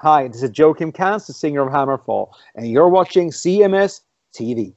[0.00, 4.02] Hi, this is Joacim Cans, the singer of Hammerfall, and you're watching CMS
[4.38, 4.74] TV.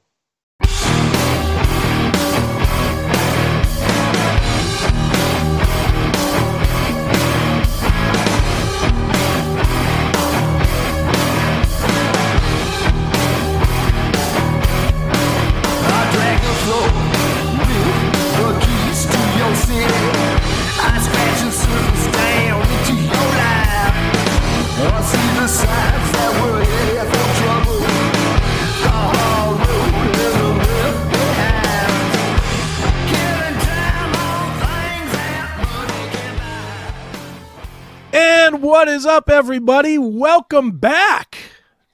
[39.00, 39.96] Is up, everybody?
[39.96, 41.38] Welcome back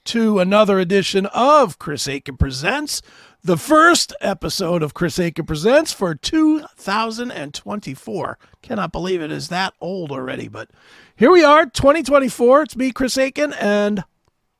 [0.03, 3.01] to another edition of Chris Akin Presents,
[3.41, 8.37] the first episode of Chris Akin Presents for 2024.
[8.61, 10.69] Cannot believe it is that old already, but
[11.15, 12.63] here we are, 2024.
[12.63, 14.03] It's me, Chris Akin, and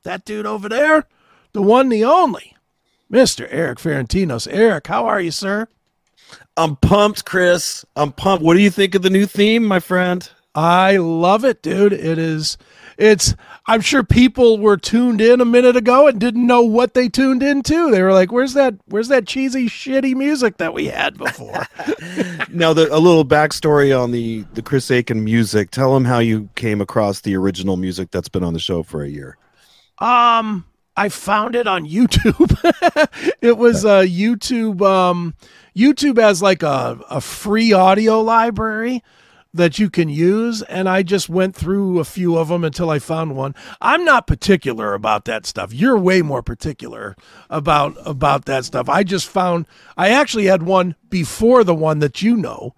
[0.04, 1.06] that dude over there,
[1.52, 2.56] the one, the only,
[3.12, 3.46] Mr.
[3.52, 4.48] Erik Ferentinos.
[4.50, 5.68] Erik, how are you, sir?
[6.56, 7.84] I'm pumped, Chris.
[7.98, 8.42] I'm pumped.
[8.42, 10.30] What do you think of the new theme, my friend?
[10.58, 11.94] I love it, dude.
[11.94, 12.58] It is
[12.98, 13.36] it's
[13.68, 17.44] I'm sure people were tuned in a minute ago and didn't know what they tuned
[17.44, 17.92] into.
[17.92, 21.68] They were like, "Where's that where's that cheesy shitty music that we had before?"
[22.50, 25.70] now, the, a little backstory on the the Chris Akin music.
[25.70, 29.04] Tell them how you came across the original music that's been on the show for
[29.04, 29.38] a year.
[30.00, 32.58] um I found it on YouTube.
[33.42, 35.36] it was uh YouTube um
[35.76, 39.04] YouTube has like a a free audio library
[39.58, 43.00] that you can use and I just went through a few of them until I
[43.00, 43.54] found one.
[43.82, 45.74] I'm not particular about that stuff.
[45.74, 47.16] You're way more particular
[47.50, 48.90] about about that stuff.
[48.90, 49.66] I just found
[49.98, 52.76] I actually had one before the one that you know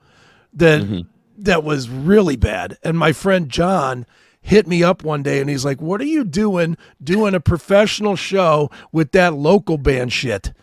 [0.54, 1.02] that mm-hmm.
[1.38, 4.06] that was really bad and my friend John
[4.42, 8.16] hit me up one day and he's like, "What are you doing doing a professional
[8.16, 10.54] show with that local band shit?"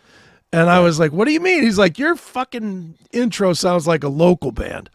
[0.51, 4.03] And I was like, "What do you mean?" He's like, "Your fucking intro sounds like
[4.03, 4.89] a local band."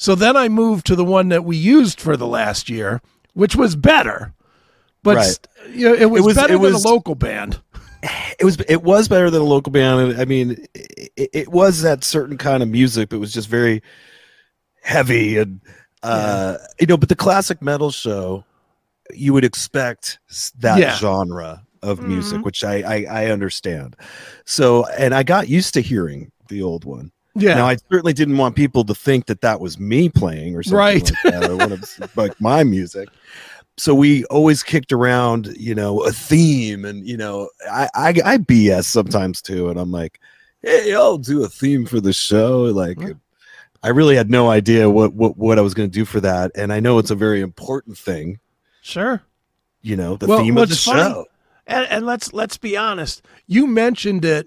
[0.00, 3.02] So then I moved to the one that we used for the last year,
[3.34, 4.32] which was better.
[5.02, 5.26] But Right.
[5.26, 7.60] st- you know, it was, was- better it than was- a local band.
[8.38, 10.18] It was it was better than a local band.
[10.18, 13.82] I mean, it, it was that certain kind of music, it was just very
[14.82, 15.60] heavy and
[16.02, 16.96] uh, you know.
[16.96, 18.42] But the classic metal show,
[19.12, 20.18] you would expect
[20.60, 20.96] that Yeah.
[20.96, 22.44] genre of music, Mhm.
[22.44, 23.96] which I, I I understand.
[24.46, 27.12] So, and I got used to hearing the old one.
[27.34, 27.54] Yeah.
[27.54, 30.76] Now, I certainly didn't want people to think that that was me playing or something
[30.78, 31.10] Right.
[31.24, 33.08] like that, or one of like my music.
[33.76, 38.38] So we always kicked around, you know, a theme, and you know, I I, I
[38.38, 40.20] BS sometimes too, and I'm like,
[40.62, 42.62] hey, I'll do a theme for the show.
[42.62, 42.98] Like.
[43.82, 46.50] I really had no idea what what what I was going to do for that,
[46.54, 48.38] and I know it's a very important thing,
[48.82, 49.22] sure.
[49.80, 51.24] you know, the Well, theme of the funny- show.
[51.66, 53.22] And, and let's let's be honest.
[53.46, 54.46] You mentioned it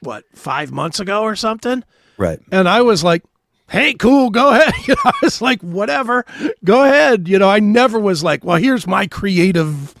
[0.00, 1.84] what, 5 months ago or something?
[2.18, 2.40] Right.
[2.50, 3.22] And I was like,
[3.68, 4.72] hey, cool, go ahead.
[4.86, 6.24] You know, I was like, whatever,
[6.64, 7.28] go ahead.
[7.28, 9.94] You know, I never was like, well, here's my creative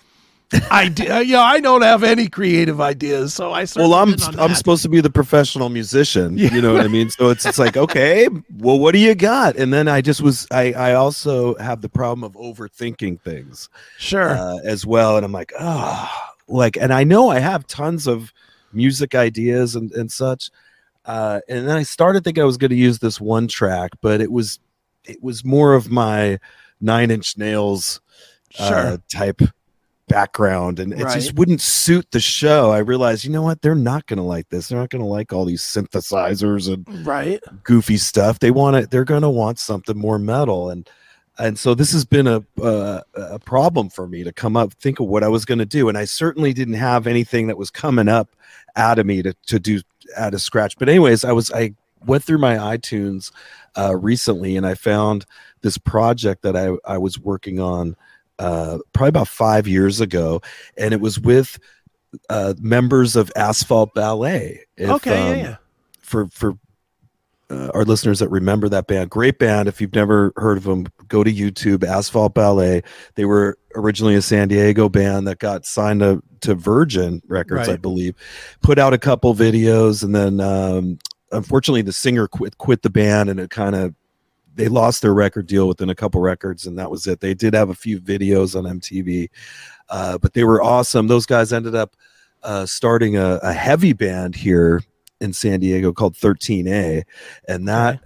[0.70, 1.20] idea.
[1.22, 3.34] you know, I don't have any creative ideas.
[3.34, 6.54] So I well i'm i'm supposed to be the professional musician Yeah.
[6.54, 8.28] you know what i mean so it's it's like okay
[8.58, 11.88] well what do you got and then i just was i i also have the
[11.88, 14.30] problem of overthinking things Sure.
[14.30, 16.08] uh, as well and i'm like oh
[16.46, 18.32] like and i know i have tons of
[18.72, 20.50] music ideas and and such
[21.06, 24.20] uh and then i started thinking i was going to use this one track but
[24.20, 24.58] it was
[25.04, 26.38] it was more of my
[26.80, 28.00] nine inch nails
[28.50, 28.66] sure.
[28.76, 29.40] uh, type
[30.08, 31.14] background and it Right.
[31.14, 34.48] just wouldn't suit the show i realized you know what they're not going to like
[34.50, 37.40] this they're not going to like all these synthesizers and right.
[37.64, 40.88] goofy stuff they want it they're going to want something more metal and
[41.38, 45.00] and so this has been a uh, a problem for me to come up think
[45.00, 47.70] of what i was going to do and i certainly didn't have anything that was
[47.70, 48.28] coming up
[48.76, 49.80] out of me to, to do
[50.16, 51.72] out of scratch but anyways i was i
[52.04, 53.32] went through my itunes
[53.76, 55.24] uh, recently and i found
[55.62, 57.96] this project that i i was working on
[58.38, 60.40] uh, probably about five years ago
[60.76, 61.58] and it was with
[62.28, 65.18] uh, members of asphalt ballet If, okay.
[65.18, 65.42] um, yeah.
[65.42, 65.56] Yeah.
[66.00, 66.56] for for
[67.48, 69.68] uh, our listeners that remember that band, great band.
[69.68, 71.84] If you've never heard of them, go to YouTube.
[71.84, 72.82] Asphalt Ballet.
[73.14, 77.76] They were originally a San Diego band that got signed to, to Virgin Records, I
[77.76, 78.14] believe.
[78.62, 80.98] Put out a couple videos, and then um,
[81.30, 83.94] unfortunately the singer quit quit the band, and it kind of
[84.54, 87.20] they lost their record deal within a couple records, and that was it.
[87.20, 89.28] They did have a few videos on MTV,
[89.88, 91.06] uh, but they were awesome.
[91.06, 91.94] Those guys ended up
[92.42, 94.82] uh, starting a, a heavy band here
[95.20, 97.02] in San Diego called 13A,
[97.48, 98.00] and that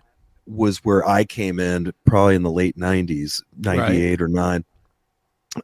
[0.47, 4.65] was where I came in probably in the late 90s, 98 or 9.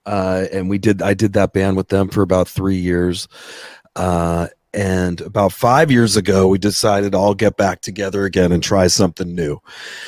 [0.04, 1.02] uh, and we did.
[1.02, 3.28] I did that band with them for about three years,
[3.94, 8.62] uh, and about five years ago, we decided to all get back together again and
[8.62, 9.58] try something new.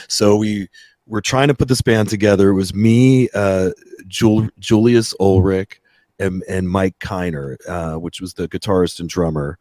[0.08, 0.68] So we
[1.06, 2.50] were trying to put this band together.
[2.50, 3.70] It was me, uh,
[4.08, 5.80] Jul- Julius Ulrich,
[6.18, 9.58] and, and Mike Kiner, uh, which was the guitarist and drummer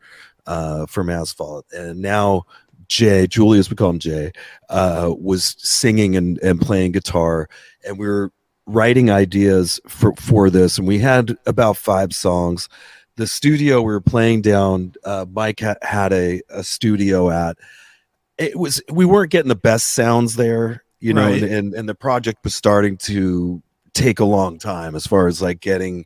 [0.47, 2.43] uh, from Asphalt, and now.
[2.89, 4.31] Jay, Julius, we call him Jay,
[4.69, 7.49] uh, was singing and, and playing guitar,
[7.85, 8.31] and we were
[8.65, 10.77] writing ideas for, for this.
[10.77, 12.69] And we had about five songs.
[13.17, 17.57] The studio we were playing down, uh, Mike ha- had a, a studio at.
[18.37, 21.43] It was we weren't getting the best sounds there, you know, Right.
[21.43, 23.61] and, and and the project was starting to
[23.95, 26.05] take a long time as far as like getting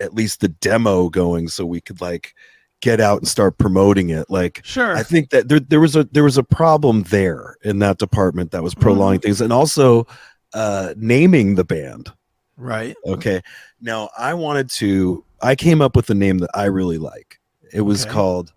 [0.00, 2.34] at least the demo going, so we could like
[2.80, 4.30] get out and start promoting it.
[4.30, 4.96] Like Sure.
[4.96, 8.50] I think that there there was a there was a problem there in that department
[8.52, 8.80] that was Mm.
[8.80, 10.06] prolonging things, and also
[10.54, 12.10] uh, naming the band.
[12.56, 12.96] right.
[13.06, 13.40] Okay,
[13.80, 15.24] now I wanted to.
[15.42, 17.38] I came up with a name that I really like.
[17.72, 18.12] It was Okay.
[18.12, 18.52] called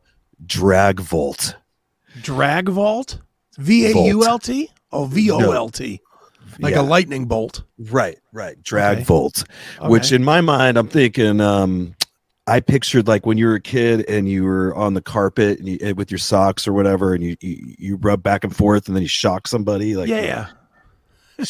[0.46, 1.56] Drag Vault.
[2.22, 3.20] Drag Vault?
[3.60, 4.70] V A U L T?
[4.92, 6.02] Oh, V O L T.
[6.60, 7.64] Like Yeah, a lightning bolt.
[7.78, 8.62] right, right.
[8.64, 9.04] Drag Okay.
[9.06, 9.44] Volt.
[9.84, 11.40] Which in my mind, I'm thinking.
[11.42, 11.96] um
[12.48, 15.70] I pictured like when you were a kid and you were on the carpet and
[15.70, 18.88] you, eh, with your socks or whatever, and you, you you rub back and forth,
[18.88, 19.96] and then you shock somebody.
[19.96, 20.48] Like yeah,
[21.38, 21.46] yeah.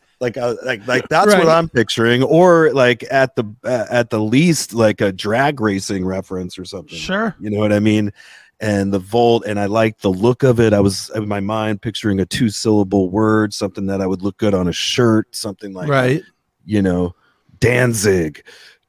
[0.20, 1.38] like uh, like like that's Right.
[1.38, 6.04] what I'm picturing, or like at the uh, at the least like a drag racing
[6.04, 6.98] reference or something.
[6.98, 7.34] Sure.
[7.38, 8.12] You know what I mean?
[8.60, 10.72] And the volt, and I like the look of it.
[10.72, 14.38] I was in my mind picturing a two syllable word, something that I would look
[14.38, 16.22] good on a shirt, something like right.
[16.64, 17.14] you know,
[17.58, 18.44] Danzig,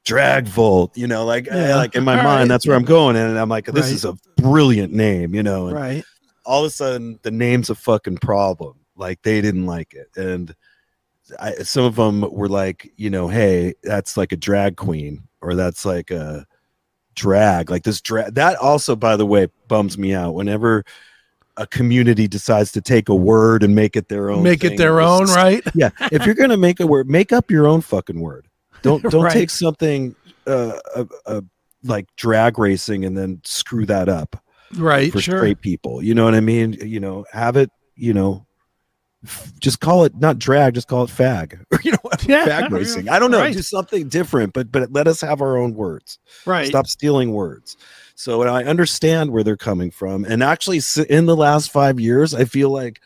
[0.06, 0.96] drag volt.
[0.96, 1.76] You know, like eh, Yeah.
[1.76, 2.48] like in my All mind, right.
[2.48, 3.92] that's where I'm going, and I'm like, this Right.
[3.92, 5.34] is a brilliant name.
[5.34, 6.04] You know, and Right.
[6.46, 8.76] all of a sudden the name's a fucking problem.
[8.96, 10.54] Like they didn't like it, and
[11.38, 15.54] I, some of them were like, you know, hey, that's like a drag queen, or
[15.54, 16.46] that's like a
[17.14, 17.68] drag.
[17.70, 18.34] Like this drag.
[18.36, 20.34] That also, by the way, bums me out.
[20.34, 20.84] Whenever
[21.58, 25.00] a community decides to take a word and make it their own, Make it their
[25.00, 25.62] own, right?
[25.74, 28.46] Yeah, if you're gonna make a word, make up your own fucking word.
[28.82, 29.32] Don't don't Right.
[29.32, 30.14] take something
[30.46, 31.40] uh, uh, uh,
[31.82, 34.42] like drag racing and then screw that up
[34.76, 35.12] Right.
[35.12, 35.38] for Sure.
[35.38, 36.02] straight people.
[36.02, 36.74] You know what I mean?
[36.74, 37.70] You know, have it.
[37.96, 38.46] You know,
[39.24, 41.60] f- just call it not drag, just call it fag.
[41.72, 42.22] Or you know what?
[42.28, 43.08] Yeah, fag racing.
[43.08, 43.38] I don't know.
[43.40, 43.52] right.
[43.54, 46.18] Do something different, but but let us have our own words.
[46.44, 46.66] Right.
[46.68, 47.76] Stop stealing words.
[48.14, 50.24] So I understand where they're coming from.
[50.24, 53.00] And actually, in the last five years, I feel like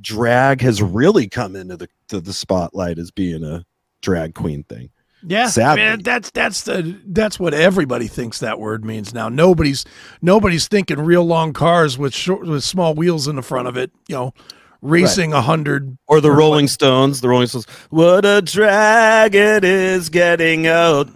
[0.00, 3.64] drag has really come into the to the spotlight as being a
[4.02, 4.90] drag queen thing.
[5.26, 5.82] Yeah, Sadly.
[5.82, 9.28] man, that's that's the that's what everybody thinks that word means now.
[9.28, 9.84] Nobody's
[10.22, 13.90] nobody's thinking real long cars with short, with small wheels in the front of it.
[14.08, 14.34] You know,
[14.82, 15.96] racing a hundred.
[16.06, 17.66] Or the Or Rolling Stones, the Rolling Stones.
[17.90, 21.08] What a drag it is getting out.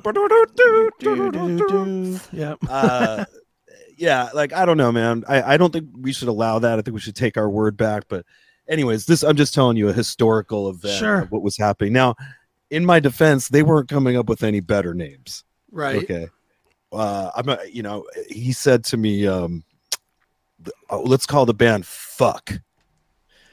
[2.33, 3.25] Yeah, uh,
[3.97, 5.25] yeah, like I don't know, man.
[5.29, 6.79] I, I don't think we should allow that.
[6.79, 8.05] I think we should take our word back.
[8.09, 8.25] But,
[8.69, 11.21] anyways, this I'm just telling you a historical event Sure.
[11.23, 11.93] of what was happening.
[11.93, 12.15] Now,
[12.71, 15.45] in my defense, they weren't coming up with any better names.
[15.71, 15.97] right.
[16.05, 16.27] Okay,
[16.93, 17.73] uh, I'm not.
[17.75, 19.65] You know, he said to me, um,
[20.65, 22.53] th- oh, "Let's call the band Fuck."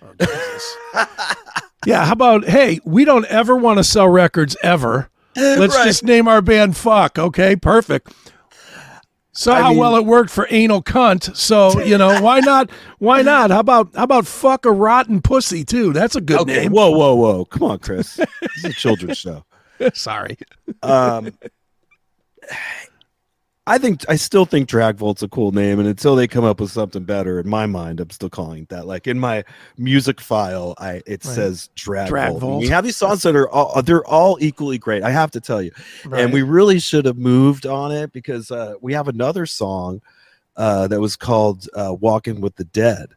[0.02, 0.78] Oh, Jesus.
[1.86, 5.10] yeah, how about hey, we don't ever want to sell records ever.
[5.36, 5.86] Let's Right.
[5.86, 7.18] just name our band Fuck.
[7.20, 8.14] Okay, perfect.
[9.38, 11.36] So I how mean- well it worked for anal cunt.
[11.36, 12.70] So you know why not?
[13.00, 13.52] Why not?
[13.52, 15.92] How about how about fuck a rotten pussy too?
[15.94, 16.72] That's a good Okay, name.
[16.72, 17.46] whoa, whoa, whoa!
[17.46, 18.16] Come on, Chris.
[18.16, 18.28] this
[18.58, 19.46] is a children's show.
[19.94, 20.38] Sorry.
[20.84, 21.32] um
[23.68, 26.70] I think I still think Dragvolt's a cool name, and until they come up with
[26.72, 28.86] something better, in my mind, I'm still calling it that.
[28.86, 29.44] Like in my
[29.78, 31.36] music file, I it Right.
[31.36, 32.42] says Drag, Drag Volt.
[32.42, 32.62] Volt.
[32.62, 35.02] We have these songs that are all they're all equally great.
[35.02, 35.72] I have to tell you,
[36.06, 36.22] Right.
[36.24, 40.00] and we really should have moved on it because uh, we have another song
[40.58, 43.10] uh, that was called uh, "Walking with the Dead."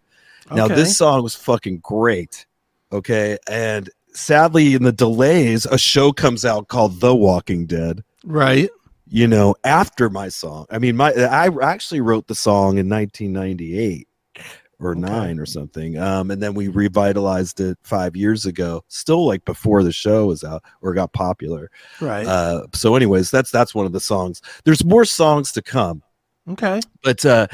[0.50, 0.76] Now Okay.
[0.76, 2.46] this song was fucking great.
[2.90, 8.70] Okay, and sadly, in the delays, a show comes out called The Walking Dead right.
[9.10, 10.66] You know, after my song.
[10.70, 14.06] I mean, my I actually wrote the song in 1998
[14.80, 15.10] or Okay.
[15.10, 15.98] 9 or something.
[15.98, 20.44] Um and then we revitalized it 5 years ago, still like before the show was
[20.44, 21.70] out or got popular.
[22.00, 22.26] Right.
[22.26, 24.40] Uh so anyways, that's that's one of the songs.
[24.64, 26.02] There's more songs to come.
[26.50, 26.80] okay.
[27.02, 27.48] But uh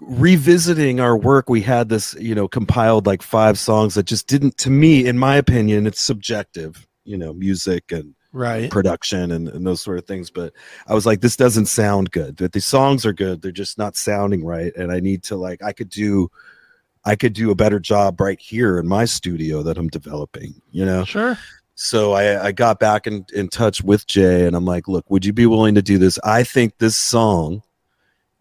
[0.00, 4.56] revisiting our work, we had this, you know, compiled like five songs that just didn't
[4.58, 8.70] to me in my opinion, it's subjective, you know, music and Right.
[8.70, 10.30] production and, and those sort of things.
[10.30, 10.52] But
[10.86, 12.36] I was like, this doesn't sound good.
[12.36, 14.74] That the songs are good, they're just not sounding right.
[14.76, 16.30] And I need to like, I could do,
[17.04, 20.60] I could do a better job right here in my studio that I'm developing.
[20.70, 21.38] You know, Sure.
[21.80, 25.24] So I, I got back in, in touch with Jay and I'm like, look, would
[25.24, 26.18] you be willing to do this?
[26.24, 27.62] I think this song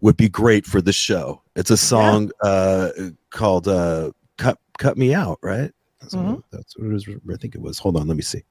[0.01, 1.41] would be great for the show.
[1.55, 2.89] It's a song uh,
[3.29, 5.71] called uh, "Cut Cut Me Out," right?
[6.01, 6.35] That's, Mhm.
[6.35, 7.07] what, that's what it was.
[7.07, 7.79] I think it was.
[7.79, 8.43] Hold on, let me see.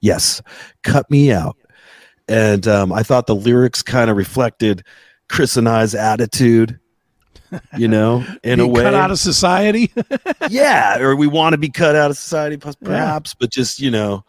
[0.00, 0.40] Yes,
[0.82, 1.56] "Cut Me Out,"
[2.28, 4.84] and um, I thought the lyrics kind of reflected
[5.28, 6.78] Chris and I's attitude.
[7.76, 9.90] You know, in a way, cut out of society.
[10.50, 12.88] yeah, or we want to be cut out of society, pers- Yeah.
[12.88, 14.24] perhaps, but just you know,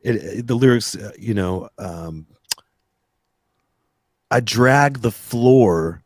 [0.00, 2.26] it, it- the lyrics, uh, you know, um,
[4.30, 6.02] I drag the floor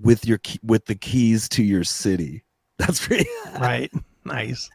[0.00, 2.44] with your with the keys to your city.
[2.78, 3.28] That's pretty.
[3.58, 3.90] right.
[4.24, 4.68] Nice.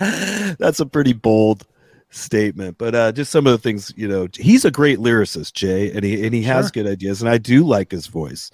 [0.00, 1.64] that's a pretty bold
[2.10, 4.28] statement, but uh, just some of the things you know.
[4.34, 6.82] He's a great lyricist, Jay, and he and he has Sure.
[6.84, 8.50] good ideas, and I do like his voice.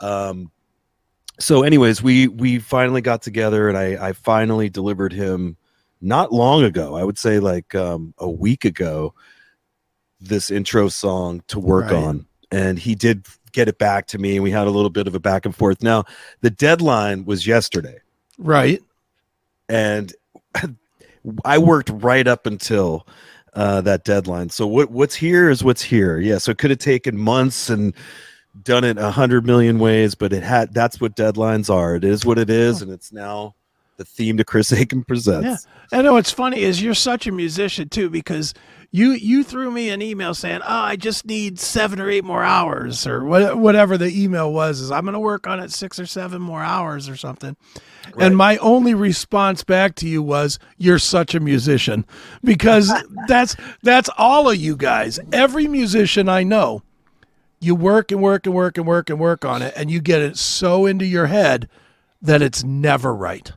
[0.00, 0.50] Um,
[1.38, 5.56] so, anyways, we we finally got together, and I I finally delivered him
[6.00, 6.94] not long ago.
[6.96, 9.14] I would say like um, a week ago.
[10.18, 12.02] This intro song to work Right.
[12.02, 15.06] on, and he did get it back to me, and we had a little bit
[15.06, 15.82] of a back and forth.
[15.82, 16.04] Now,
[16.40, 17.98] the deadline was yesterday
[18.38, 18.82] Right.
[19.68, 20.14] and
[21.44, 23.06] I worked right up until
[23.54, 24.50] uh, that deadline.
[24.50, 26.18] So what what's here is what's here.
[26.18, 26.38] Yeah.
[26.38, 27.94] So it could have taken months and
[28.62, 30.72] done it a hundred million ways, but it had.
[30.72, 31.96] That's what deadlines are.
[31.96, 33.54] It is what it is, and it's now
[33.96, 35.66] the theme to Chris Akin presents.
[35.92, 35.98] Yeah.
[35.98, 38.54] I know what's funny is you're such a musician too because
[38.90, 42.44] you you threw me an email saying, "Oh, I just need seven or eight more
[42.44, 44.80] hours or what, whatever the email was.
[44.80, 47.56] Is I'm going to work on it six or seven more hours or something."
[48.14, 48.26] Right.
[48.26, 52.06] And my only response back to you was, "You're such a musician,"
[52.42, 52.92] because
[53.28, 55.18] that's that's all of you guys.
[55.32, 56.82] Every musician I know,
[57.60, 60.22] you work and work and work and work and work on it, and you get
[60.22, 61.68] it so into your head
[62.22, 63.52] that it's never right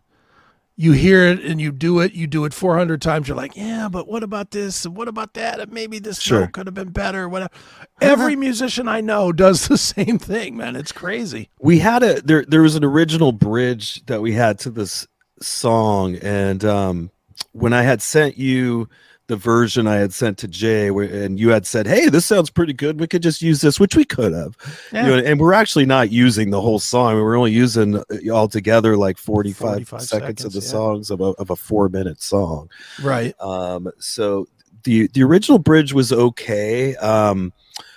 [0.82, 3.28] you hear it and you do it, you do it 400 times.
[3.28, 4.86] You're like, yeah, but what about this?
[4.86, 5.60] And what about that?
[5.60, 6.40] And maybe this Sure.
[6.42, 7.28] note could have been better.
[7.28, 7.52] Whatever.
[8.00, 10.78] Every musician I know does the same thing, man.
[10.78, 11.50] It's crazy.
[11.60, 15.06] we had a there there was an original bridge that we had to this
[15.42, 17.12] song and um
[17.54, 18.88] when i had sent you
[19.30, 22.50] the version i had sent to jay where, and you had said hey this sounds
[22.50, 24.58] pretty good we could just use this which we could have
[24.92, 25.06] Yeah.
[25.06, 28.98] you know, and we're actually not using the whole song We're only using uh, altogether
[28.98, 30.68] like 45, 45 seconds, of the yeah.
[30.68, 32.70] songs of a, of a four minute song
[33.02, 33.34] right.
[33.40, 34.48] um, so
[34.84, 37.54] the the original bridge was okay, um,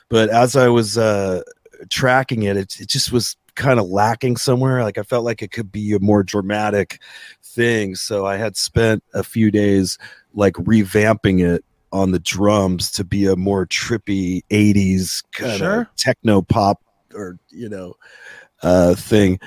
[0.09, 1.43] but as I was uh,
[1.91, 4.83] tracking it, it, it just was kind of lacking somewhere.
[4.83, 7.01] Like I felt like it could be a more dramatic
[7.43, 7.95] thing.
[7.95, 9.99] So I had spent a few days
[10.35, 15.91] like revamping it on the drums to be a more trippy 80s kind of Sure.
[15.97, 16.81] techno pop
[17.15, 17.95] or you know
[18.63, 19.39] uh thing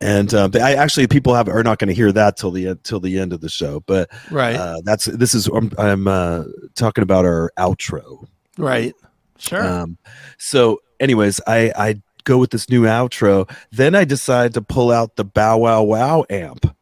[0.00, 2.68] and uh, but I actually people have are not going to hear that till the
[2.68, 4.56] end till the end of the show but Right.
[4.56, 8.26] uh, that's this is I'm, I'm uh, talking about our outro.
[8.58, 8.92] right.
[9.38, 9.66] Sure.
[9.66, 9.98] Um,
[10.38, 13.50] so, anyways, I I go with this new outro.
[13.72, 16.64] Then I decide to pull out the Bow Wow Wow amp.
[16.66, 16.72] Now,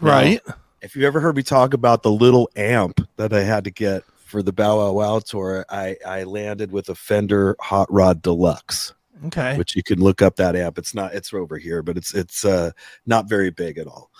[0.00, 0.40] right.
[0.82, 4.02] If you ever heard me talk about the little amp that I had to get
[4.24, 8.94] for the Bow Wow Wow tour, I I landed with a Fender Hot Rod Deluxe,
[9.26, 9.56] Okay.
[9.58, 10.78] which you can look up that amp.
[10.78, 12.70] It's not it's over here, but it's it's uh,
[13.06, 14.10] not very big at all.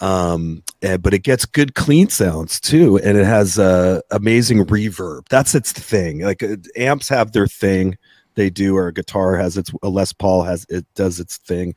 [0.00, 5.28] Um, eh, but it gets good clean sounds too, and it has uh, amazing reverb.
[5.28, 6.20] That's its thing.
[6.20, 7.96] Like uh, amps have their thing,
[8.34, 9.72] they do, or a guitar has its.
[9.82, 11.74] A Les Paul has it does its thing,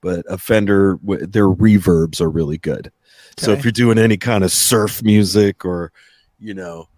[0.00, 2.90] but a Fender, w- their reverbs are really good.
[3.38, 5.92] So if you're doing any kind of surf music or,
[6.38, 6.88] you know,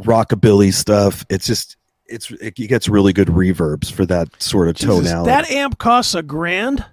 [0.00, 1.76] rockabilly stuff, it's just
[2.06, 5.30] it's it gets really good reverbs for that sort of Jesus, tonality.
[5.30, 6.84] that amp costs a grand.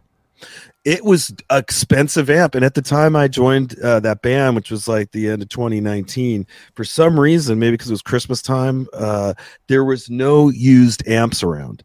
[0.84, 4.88] it was expensive amp and at the time i joined uh, that band which was
[4.88, 6.46] like the end of 2019
[6.76, 9.34] for some reason maybe because it was christmas time uh,
[9.68, 11.82] there was no used amps around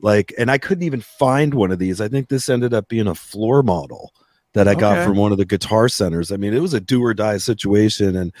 [0.00, 3.06] like and i couldn't even find one of these i think this ended up being
[3.08, 4.12] a floor model
[4.58, 7.02] that i got from one of the guitar centers i mean it was a do
[7.02, 8.32] or die situation and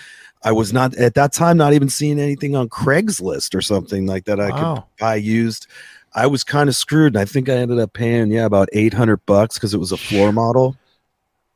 [0.44, 4.24] i was not at that time not even seeing anything on craigslist or something like
[4.24, 4.86] that i could Wow.
[4.98, 5.66] buy used
[6.14, 8.94] I was kind of screwed, and I think I ended up paying yeah about eight
[8.94, 10.74] hundred bucks because it was a floor model.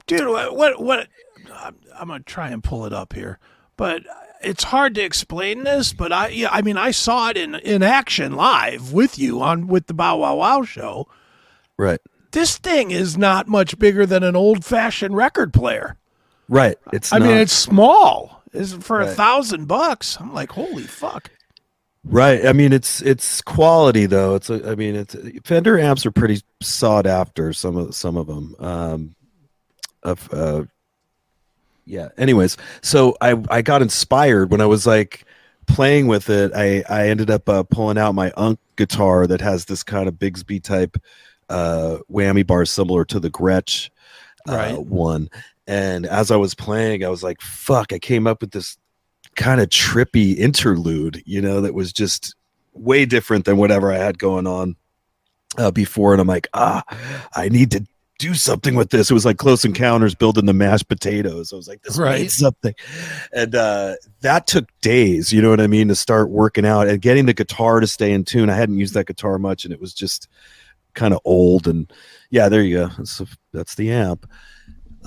[0.06, 1.08] Dude, what, what, what
[1.54, 3.38] I'm, I'm going to try and pull it up here,
[3.76, 4.02] but
[4.42, 7.82] it's hard to explain this, but I, yeah, I mean, I saw it in, in
[7.82, 11.08] action live with you on, with the Bow Wow Wow show.
[11.78, 12.00] Right,
[12.32, 15.96] This thing is not much bigger than an old fashioned record player.
[16.48, 16.76] right.
[16.92, 18.42] It's I mean, it's small.
[18.52, 19.16] Is for a Right.
[19.16, 20.18] thousand bucks.
[20.20, 21.30] I'm like, holy fuck.
[22.04, 22.44] right.
[22.46, 24.34] I mean, it's it's quality though.
[24.34, 27.52] It's a, I mean, it's Fender amps are pretty sought after.
[27.54, 28.54] Some of some of them.
[28.58, 29.14] Um,
[30.02, 30.64] of uh,
[31.86, 32.08] yeah.
[32.18, 35.24] Anyways, so I I got inspired when I was like
[35.66, 39.64] playing with it, I I ended up uh, pulling out my Unk guitar that has
[39.66, 40.96] this kind of Bigsby type
[41.48, 43.90] uh, whammy bar similar to the Gretsch
[44.48, 44.78] uh, Right.
[44.86, 45.28] one.
[45.66, 48.76] And as I was playing, I was like, "Fuck!" I came up with this
[49.36, 52.34] kind of trippy interlude, you know, that was just
[52.74, 54.76] way different than whatever I had going on
[55.56, 56.12] uh, before.
[56.12, 56.82] And I'm like, ah,
[57.34, 57.86] I need to
[58.18, 59.10] do something with this.
[59.10, 61.52] It was like Close Encounters building the mashed potatoes.
[61.52, 62.20] I was like, this Right.
[62.22, 62.74] needs something.
[63.32, 67.00] And uh, that took days, you know what I mean, to start working out and
[67.00, 68.50] getting the guitar to stay in tune.
[68.50, 70.28] I hadn't used that guitar much and it was just
[70.94, 71.66] kind of old.
[71.66, 71.92] And
[72.30, 72.88] yeah, there you go.
[72.98, 73.22] That's,
[73.52, 74.28] that's the amp.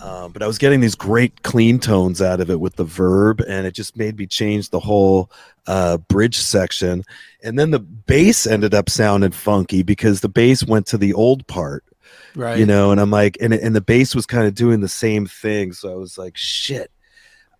[0.03, 3.41] Um, but I was getting these great clean tones out of it with the verb,
[3.47, 5.31] and it just made me change the whole
[5.67, 7.03] uh, bridge section.
[7.43, 11.47] And then the bass ended up sounding funky because the bass went to the old
[11.47, 11.85] part,
[12.35, 12.59] Right.
[12.59, 12.91] you know.
[12.91, 15.71] And I'm like, and and the bass was kind of doing the same thing.
[15.71, 16.91] So I was like, shit,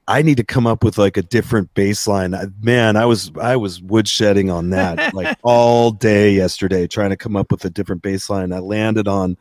[0.08, 2.38] I need to come up with like a different baseline.
[2.38, 7.18] I- Man, I was I was woodshedding on that like all day yesterday, trying to
[7.18, 8.54] come up with a different baseline.
[8.54, 9.38] I landed on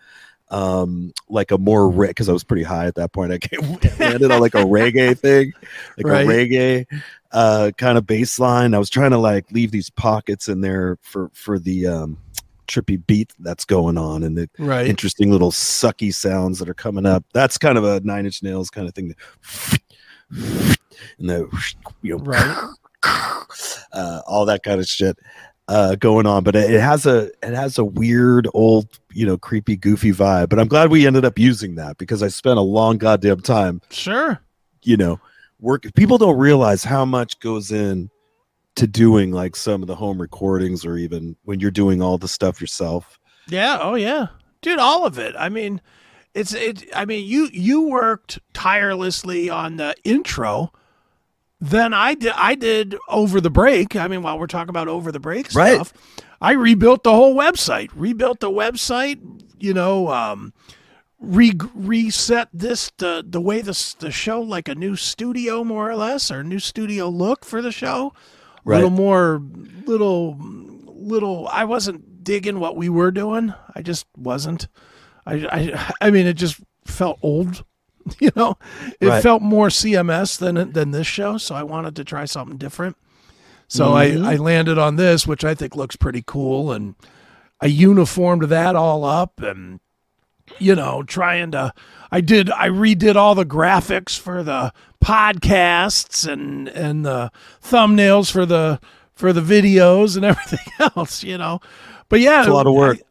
[0.51, 3.33] um like a more because I was pretty high at that point.
[3.33, 3.61] I came,
[3.99, 5.53] landed on like a reggae thing,
[5.99, 6.27] like Right.
[6.27, 6.87] a reggae
[7.33, 8.75] uh kind of baseline.
[8.75, 12.19] I was trying to like leave these pockets in there for for the um
[12.67, 14.87] trippy beat that's going on and the Right.
[14.87, 17.23] interesting little sucky sounds that are coming up.
[17.35, 19.15] That's kind of a nine inch nails kind of thing.
[20.31, 21.49] And the
[22.03, 22.71] you know Right.
[23.93, 25.19] uh, all that kind of shit
[25.69, 26.45] uh, going on.
[26.45, 30.49] But it it has a it has a weird old you know creepy goofy vibe.
[30.49, 33.81] But I'm glad we ended up using that because I spent a long goddamn time
[33.91, 34.41] Sure.
[34.83, 35.21] you know
[35.61, 35.85] work.
[35.95, 38.11] People don't realize how much goes in
[38.77, 42.29] to doing like some of the home recordings or even when you're doing all the
[42.29, 43.19] stuff yourself.
[43.49, 43.79] Yeah.
[43.81, 44.29] Oh yeah,
[44.63, 44.79] dude.
[44.79, 45.35] All of it.
[45.39, 45.81] I mean,
[46.35, 46.85] it's it.
[46.95, 50.73] I mean, you you worked tirelessly on the intro.
[51.61, 52.33] Then I did.
[52.37, 53.97] I did over the break.
[53.97, 55.75] I mean, while we're talking about over the break Right.
[55.77, 55.93] stuff,
[56.41, 57.91] I rebuilt the whole website.
[57.95, 59.21] Rebuilt the website.
[59.59, 60.53] You know, um,
[61.21, 65.97] re- reset this the the way the the show like a new studio more or
[65.97, 68.13] less or new studio look for the show.
[68.15, 68.77] A Right.
[68.77, 69.43] little more,
[69.87, 70.37] little,
[70.87, 71.49] little.
[71.49, 73.55] I wasn't digging what we were doing.
[73.75, 74.69] I just wasn't.
[75.27, 77.65] I, I, I mean, it just felt old.
[78.21, 78.59] You know,
[79.01, 79.23] it Right.
[79.23, 81.39] felt more CMS than than this show.
[81.39, 82.99] So I wanted to try something different.
[83.67, 84.23] So Mhm.
[84.27, 86.97] I, I landed on this, which I think looks pretty cool, and
[87.63, 89.81] I uniformed that all up, and
[90.59, 91.73] you know, trying to.
[92.13, 92.51] I did.
[92.51, 97.31] I redid all the graphics for the podcasts and and the
[97.63, 98.81] thumbnails for the
[99.15, 101.23] for the videos and everything else.
[101.25, 101.61] You know,
[102.11, 102.99] but yeah, It's a lot of work.
[102.99, 103.03] I,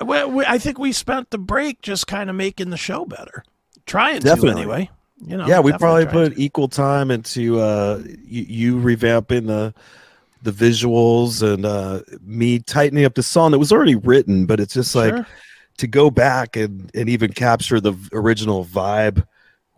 [0.00, 3.44] well, we- I think we spent the break just kind of making the show better,
[3.86, 4.52] trying Definitely.
[4.52, 4.90] to anyway.
[5.24, 9.72] You know, yeah, we probably put equal time into uh, you, you revamping the
[10.42, 14.74] the visuals and uh, me tightening up the song that was already written, but it's
[14.74, 15.26] just like Sure.
[15.78, 19.26] to go back and, and even capture the original vibe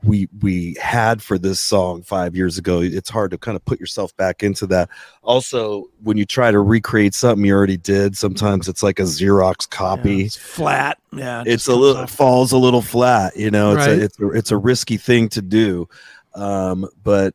[0.04, 2.80] we we had for this song five years ago.
[2.80, 4.88] It's hard to kind of put yourself back into that.
[5.22, 9.66] Also, when you try to recreate something you already did, sometimes it's like a Xerox
[9.70, 10.98] Yeah, copy it's flat.
[11.12, 12.11] Yeah, it it's a little off.
[12.12, 13.98] falls a little flat you know it's Right.
[13.98, 15.88] a it's a it's a risky thing to do
[16.34, 17.34] um but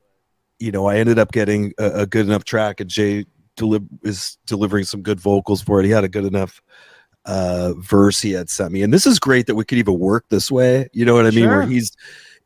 [0.60, 3.26] you know i ended up getting a, a good enough track and jay
[3.58, 6.62] deli- is delivering some good vocals for it he had a good enough
[7.26, 10.26] uh verse he had sent me and this is great that we could even work
[10.30, 11.92] this way you know what i mean where he's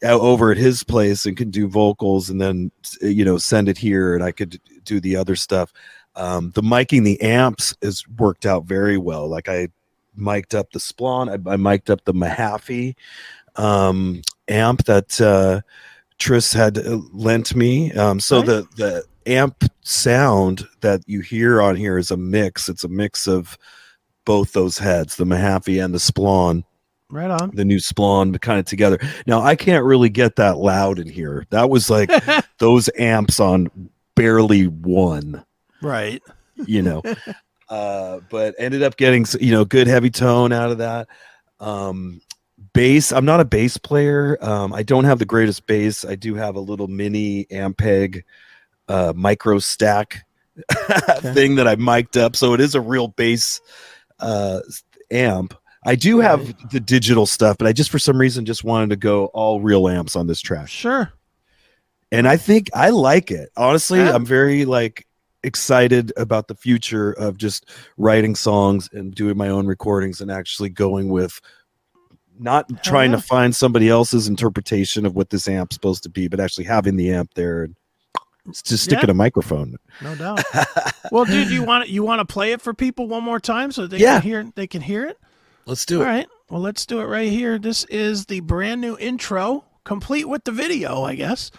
[0.03, 4.13] over at his place and can do vocals and then you know send it here
[4.13, 5.73] and i could do the other stuff
[6.15, 9.67] um the miking the amps has worked out very well like i
[10.17, 11.29] mic'd up the Splawn.
[11.29, 12.95] I, I mic'd up the Mahaffey
[13.55, 15.62] um, amp that uh,
[16.17, 17.91] Tris had uh, lent me.
[17.93, 18.45] Um, so Right.
[18.45, 22.69] the the amp sound that you hear on here is a mix.
[22.69, 23.57] It's a mix of
[24.25, 26.63] both those heads, the Mahaffey and the Splawn,
[27.10, 27.52] right on.
[27.54, 29.00] the new Splawn, kind of together.
[29.26, 31.46] Now I can't really get that loud in here.
[31.50, 32.10] That was like
[32.60, 33.70] those amps on
[34.17, 35.46] barely one
[35.82, 36.24] right.
[36.65, 37.04] you know
[37.70, 41.08] uh but ended up getting you know good heavy tone out of that
[41.60, 42.20] um
[42.74, 46.34] bass i'm not a bass player um i don't have the greatest bass i do
[46.34, 48.24] have a little mini ampeg
[48.88, 50.26] uh micro stack
[51.20, 53.62] thing that i mic'd up so it is a real bass
[54.20, 54.60] uh
[55.12, 55.54] amp
[55.88, 56.69] i do have Right.
[56.71, 59.88] the digital stuff but i just for some reason just wanted to go all real
[59.88, 61.12] amps on this track Sure.
[62.12, 63.50] and I think I like it.
[63.58, 64.13] Honestly, Yeah.
[64.13, 65.06] I'm very like
[65.43, 70.69] excited about the future of just writing songs and doing my own recordings and actually
[70.69, 71.39] going with
[72.39, 73.17] not Hell trying yeah.
[73.17, 76.95] to find somebody else's interpretation of what this amp's supposed to be, but actually having
[76.95, 77.76] the amp there and
[78.63, 79.12] just stick Yeah.
[79.12, 79.76] a microphone.
[80.02, 80.43] No doubt.
[81.12, 83.86] well, dude, you want you want to play it for people one more time so
[83.88, 84.19] they Yeah.
[84.19, 85.17] can hear they can hear it.
[85.67, 86.06] Let's do it.
[86.06, 86.27] All right.
[86.49, 87.60] Well, let's do it right here.
[87.60, 91.51] This is the brand new intro, complete with the video, I guess,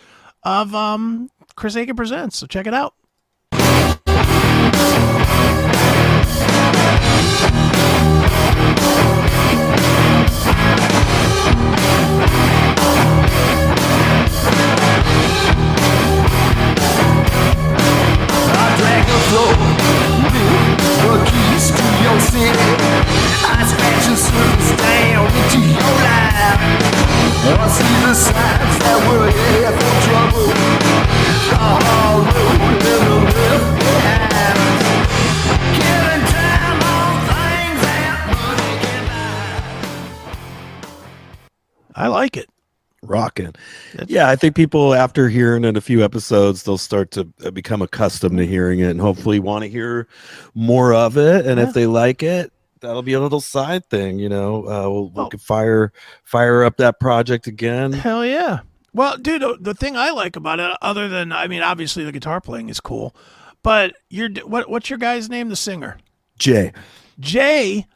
[0.43, 2.39] of um Chris Akin presents.
[2.39, 2.95] So check it out.
[18.51, 19.53] I drag the floor,
[21.05, 23.18] the keys to your city.
[23.51, 26.61] I scratch the surface down into your life.
[27.49, 30.49] I see the signs that we're here for trouble.
[31.49, 34.59] The hard road and the left behind.
[35.79, 39.03] Killing time on things that money can
[41.95, 42.01] buy.
[42.05, 42.49] I like it.
[43.03, 43.55] Rocking.
[44.09, 47.81] Yeah, I think people after hearing it a few episodes, they'll start to uh, become
[47.81, 50.07] accustomed to hearing it and hopefully want to hear
[50.55, 51.47] more of it.
[51.47, 51.69] And Yeah.
[51.69, 54.65] if they like it, that'll be a little side thing, you know.
[54.65, 55.39] Uh, we'll, we Oh.
[55.39, 55.93] fire
[56.25, 57.93] fire up that project again.
[57.93, 58.61] Hell yeah.
[58.95, 62.13] Well, dude, uh, the thing I like about it, other than I mean, obviously the
[62.13, 63.15] guitar playing is cool,
[63.63, 64.69] but you're what?
[64.71, 65.49] What's your guy's name?
[65.49, 65.99] The singer,
[66.39, 66.73] Jay,
[67.21, 67.87] Jay.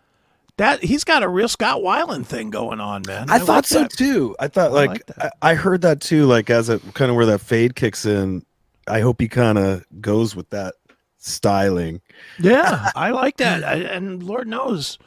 [0.58, 3.30] That he's got a real Scott Weiland thing going on, man.
[3.30, 3.90] I, like thought so that.
[3.90, 4.36] too.
[4.38, 5.02] I thought I like, like
[5.42, 5.50] I.
[5.50, 6.26] I heard that too.
[6.26, 8.44] Like as it kind of where that fade kicks in.
[8.88, 10.74] I hope he kind of goes with that
[11.26, 12.00] styling.
[12.38, 14.98] Yeah, I like that, I, and Lord knows,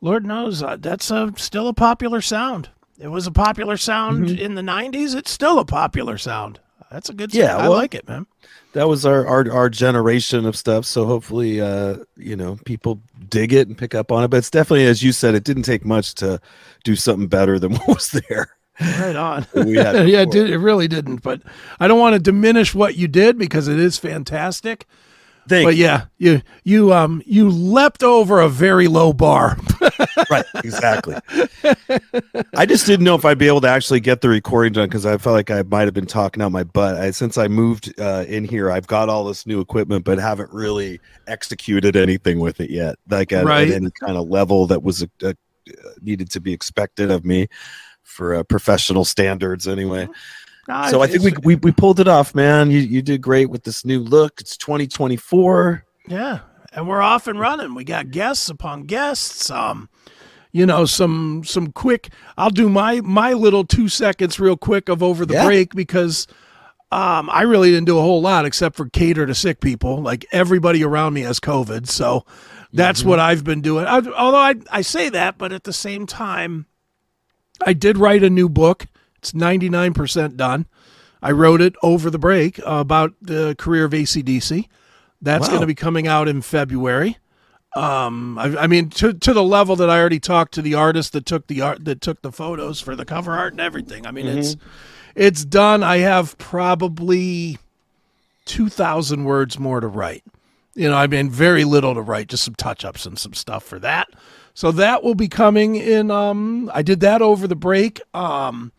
[0.00, 2.70] Lord knows uh, that's a, still a popular sound.
[2.98, 4.38] It was a popular sound Mm-hmm.
[4.38, 5.16] in the '90s.
[5.16, 6.60] It's still a popular sound.
[6.90, 7.34] That's a good.
[7.34, 8.26] Yeah, I like it, man.
[8.74, 13.52] that was our, our our generation of stuff so hopefully uh you know people dig
[13.52, 15.84] it and pick up on it but it's definitely as you said it didn't take
[15.84, 16.38] much to
[16.84, 19.46] do something better than what was there Right on.
[19.66, 21.22] yeah, it, did, it really didn't.
[21.22, 21.42] But
[21.78, 24.86] I don't want to diminish what you did because it is fantastic.
[25.48, 25.84] Thank But you.
[25.84, 29.58] yeah, you you um you leapt over a very low bar.
[30.30, 31.16] right exactly
[32.56, 35.04] i just didn't know if i'd be able to actually get the recording done because
[35.04, 37.92] i felt like i might have been talking out my butt I, since i moved
[38.00, 42.60] uh, in here i've got all this new equipment but haven't really executed anything with
[42.60, 43.68] it yet like at, Right.
[43.68, 45.32] at any kind of level that was uh, uh,
[46.00, 47.48] needed to be expected of me
[48.02, 50.08] for uh, professional standards anyway
[50.90, 52.70] So I think we, we we pulled it off, man.
[52.70, 54.40] You you did great with this new look.
[54.40, 55.84] It's 2024.
[56.08, 56.40] Yeah,
[56.72, 57.74] and we're off and running.
[57.74, 59.50] We got guests upon guests.
[59.50, 59.88] Um,
[60.52, 62.10] you know, some some quick.
[62.38, 65.46] I'll do my my little two seconds real quick of over the Yeah.
[65.46, 66.26] break because
[66.92, 70.00] um, I really didn't do a whole lot except for cater to sick people.
[70.02, 72.24] Like everybody around me has COVID, so
[72.72, 73.86] that's what I've been doing.
[73.86, 76.66] I, although I I say that, but at the same time,
[77.66, 78.86] I did write a new book.
[79.22, 80.66] It's ninety nine percent done.
[81.22, 84.66] I wrote it over the break about the career of ACDC.
[85.20, 85.48] That's Wow.
[85.50, 87.18] going to be coming out in February.
[87.76, 91.12] Um, I, I mean, to to the level that I already talked to the artist
[91.12, 94.06] that took the art that took the photos for the cover art and everything.
[94.06, 94.56] I mean, it's
[95.14, 95.84] it's done.
[95.84, 97.58] I have probably
[98.44, 100.24] two thousand words more to write.
[100.74, 103.62] You know, I mean, very little to write, just some touch ups and some stuff
[103.62, 104.08] for that.
[104.54, 106.10] So that will be coming in.
[106.10, 108.00] Um, I did that over the break.
[108.12, 108.72] Um,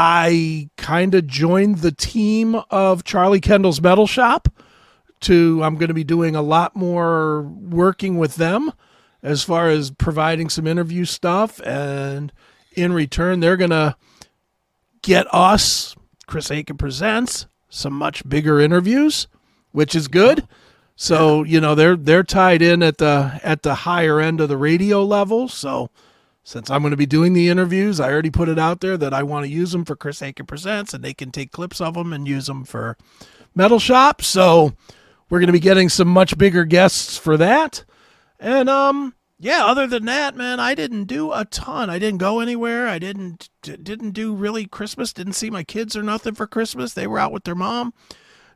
[0.00, 4.48] I kind of joined the team of Charlie Kendall's Metal Shop.
[5.22, 8.72] To I'm going to be doing a lot more working with them
[9.24, 12.32] as far as providing some interview stuff, and
[12.74, 13.96] in return, they're going to
[15.02, 15.96] get us
[16.28, 19.26] Chris Akin presents some much bigger interviews,
[19.72, 20.46] which is good.
[20.94, 24.56] So you know they're they're tied in at the at the higher end of the
[24.56, 25.48] radio level.
[25.48, 25.90] So
[26.48, 29.12] since I'm going to be doing the interviews, I already put it out there that
[29.12, 31.92] I want to use them for Chris Akin presents, and they can take clips of
[31.92, 32.96] them and use them for
[33.54, 34.22] Metal Shop.
[34.22, 34.72] So
[35.28, 37.84] we're going to be getting some much bigger guests for that.
[38.40, 41.90] And um yeah, other than that, man, I didn't do a ton.
[41.90, 42.88] I didn't go anywhere.
[42.88, 45.12] I didn't d- didn't do really Christmas.
[45.12, 46.94] Didn't see my kids or nothing for Christmas.
[46.94, 47.92] They were out with their mom.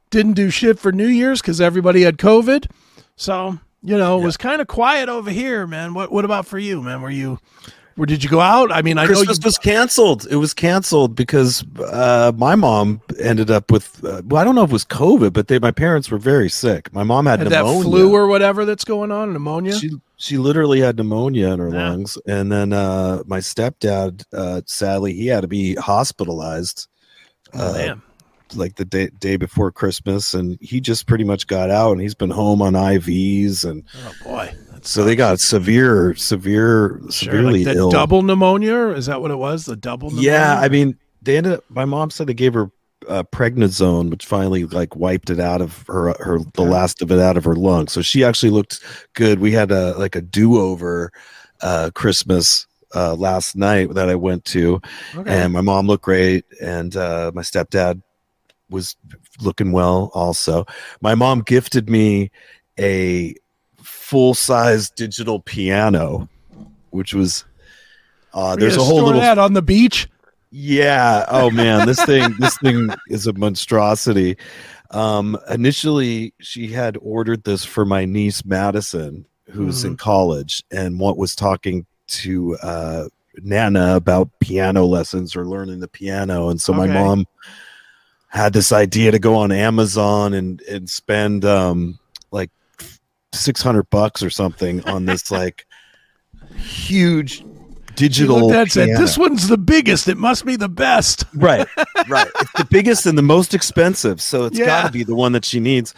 [0.08, 2.70] Didn't do shit for New Year's cuz everybody had COVID.
[3.16, 5.92] So, you know, it was kind of quiet over here, man.
[5.92, 7.02] What what about for you, man?
[7.02, 7.38] Were you
[7.96, 8.72] where did you go out?
[8.72, 10.26] I mean, I know you Christmas was canceled.
[10.30, 14.04] It was canceled because uh, my mom ended up with.
[14.04, 16.48] Uh, well, I don't know if it was COVID, but they, my parents were very
[16.48, 16.92] sick.
[16.92, 17.82] My mom had, had that pneumonia.
[17.84, 19.74] flu or whatever that's going on, pneumonia.
[19.78, 21.90] She she literally had pneumonia in her Yeah.
[21.90, 26.86] lungs, and then uh, my stepdad, uh, sadly, he had to be hospitalized.
[27.54, 28.02] oh, uh, damn.
[28.54, 32.14] like the day day before Christmas, and he just pretty much got out, and he's
[32.14, 34.54] been home on IVs, and Oh boy.
[34.84, 37.90] So they got severe, severe, sure, severely like the ill.
[37.90, 38.88] double pneumonia.
[38.88, 39.64] Is that what it was?
[39.66, 40.30] The double pneumonia?
[40.30, 41.64] yeah, I mean, they ended up.
[41.68, 42.70] My mom said they gave her
[43.08, 47.18] uh, prednisone, which finally like wiped it out of her her the last of it
[47.20, 47.92] out of her lungs.
[47.92, 48.80] So she actually looked
[49.14, 49.38] good.
[49.38, 51.12] We had a like a do over
[51.60, 54.80] uh, Christmas uh, last night that I went to,
[55.14, 55.30] Okay.
[55.30, 58.02] and my mom looked great, and uh, my stepdad
[58.68, 58.96] was
[59.40, 60.64] looking well also.
[61.00, 62.30] My mom gifted me
[62.78, 63.34] a
[64.12, 66.28] full size digital piano,
[66.90, 67.46] which was
[68.34, 70.06] uh, there's a whole little that on the beach.
[70.50, 71.24] yeah.
[71.28, 74.36] Oh man, this thing this thing is a monstrosity.
[74.90, 81.16] Um initially she had ordered this for my niece Madison who's in college and what
[81.16, 86.86] was talking to uh Nana about piano lessons or learning the piano and so my
[86.86, 87.26] mom
[88.28, 91.98] had this idea to go on Amazon and and spend um
[92.30, 92.50] like
[93.32, 95.66] 600 bucks or something on this like
[96.56, 97.44] huge
[97.94, 100.08] digital at it said, "This one's the biggest.
[100.08, 101.66] It must be the best." right
[102.08, 104.66] right it's the biggest and the most expensive so it's Yeah.
[104.66, 105.94] got to be the one that she needs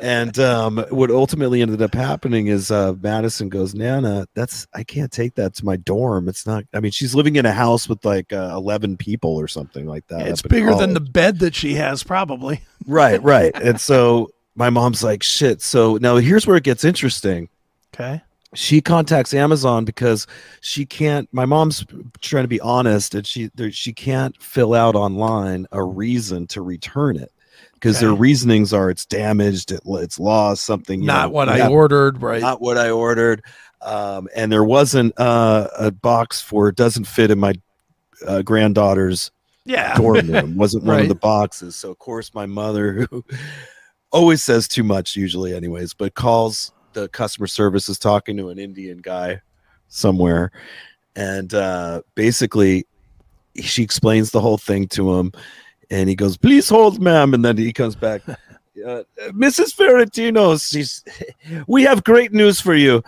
[0.00, 5.10] and um, what ultimately ended up happening is uh, madison goes nana that's i can't
[5.10, 8.04] take that to my dorm it's not i mean she's living in a house with
[8.04, 11.74] like uh, 11 people or something like that it's bigger than the bed that she
[11.74, 12.60] has, probably.
[12.86, 17.48] right right and so my mom's like shit so now here's where it gets interesting
[17.94, 18.20] Okay.
[18.54, 20.26] she contacts Amazon because
[20.60, 21.28] she can't.
[21.32, 21.84] My mom's
[22.20, 26.60] trying to be honest, and she there, she can't fill out online a reason to
[26.60, 27.32] return it
[27.72, 31.00] because their reasonings are it's damaged, it, it's lost, something.
[31.00, 32.42] you Not know, what I ordered, right?
[32.42, 33.42] Not what I ordered,
[33.80, 37.54] um, and there wasn't uh, a box for it doesn't fit in my
[38.26, 39.30] uh, granddaughter's
[39.64, 39.96] yeah.
[39.96, 40.56] dorm room.
[40.56, 41.02] Wasn't one Right.
[41.02, 41.76] of the boxes.
[41.76, 43.24] So of course my mother, who
[44.16, 48.58] always says too much, usually anyways, but calls the customer service is talking to an
[48.58, 49.40] Indian guy
[49.88, 50.50] somewhere,
[51.14, 52.86] and uh, basically
[53.60, 55.32] she explains the whole thing to him,
[55.90, 58.22] and he goes, "Please hold, ma'am," and then he comes back.
[58.86, 59.74] Uh, Mrs.
[59.74, 61.02] Ferrentino, she's,
[61.66, 63.02] we have great news for you.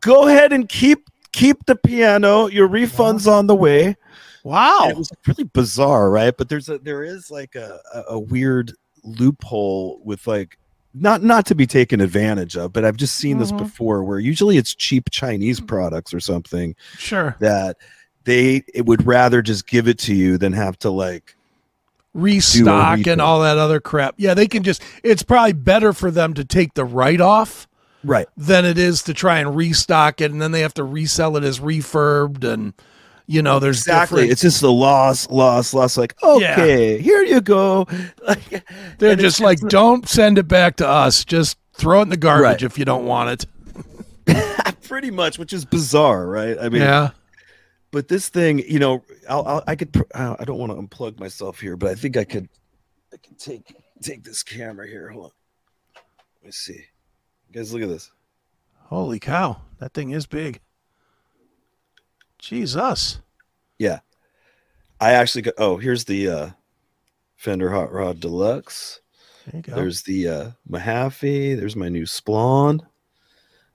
[0.00, 2.48] Go ahead and keep keep the piano.
[2.48, 3.84] Your refund's on the way.
[3.86, 3.96] And
[4.42, 4.88] Wow.
[4.88, 6.36] it was really bizarre, right?
[6.36, 8.72] But there's a there is like a, a, a weird
[9.06, 10.58] loophole with like
[10.94, 13.40] not not to be taken advantage of, but I've just seen Mhm.
[13.40, 17.36] this before where usually it's cheap Chinese products or something Sure.
[17.40, 17.76] that
[18.24, 21.36] they it would rather just give it to you than have to like
[22.14, 24.14] Restock and all that other crap.
[24.16, 24.82] Yeah, they can just.
[25.02, 27.68] It's probably better for them to take the write off
[28.02, 31.36] right than it is to try and restock it, and then they have to resell
[31.36, 32.72] it as refurbed, and
[33.26, 37.40] you know, there's exactly different- it's just the loss loss loss like okay here you
[37.40, 37.86] go
[38.26, 38.64] like
[38.98, 41.24] They're just like, don't send it back to us.
[41.24, 42.62] Just throw it in the garbage Right.
[42.62, 43.44] if you don't want
[44.26, 44.36] it.
[44.82, 47.10] pretty much which is bizarre right i mean yeah.
[47.92, 51.18] but this thing, you know, I'll, I'll I could pr- I don't want to unplug
[51.18, 52.48] myself here, but I think I could
[53.12, 55.08] I can take take this camera here.
[55.10, 55.30] Hold on.
[56.42, 56.84] Let me see.
[57.52, 58.10] Guys, look at this.
[58.84, 60.60] Holy cow, that thing is big.
[62.46, 63.20] Jesus.
[63.78, 64.00] Yeah.
[65.00, 66.50] I actually got oh, here's the uh
[67.36, 69.00] Fender Hot Rod Deluxe.
[69.46, 69.74] There you go.
[69.74, 72.80] There's the uh Mahaffey, there's my new Splawn.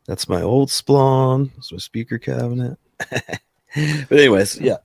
[0.07, 1.51] That's my old Splawn.
[1.55, 2.77] That's my speaker cabinet.
[3.09, 4.77] but anyways, yeah.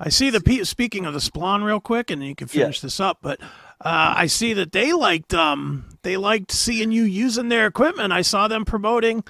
[0.00, 2.64] I see the pe- speaking of the Splawn real quick, and you can Yeah.
[2.64, 3.18] finish this up.
[3.20, 3.40] But
[3.80, 8.12] uh, I see that they liked um they liked seeing you using their equipment.
[8.12, 9.24] I saw them promoting.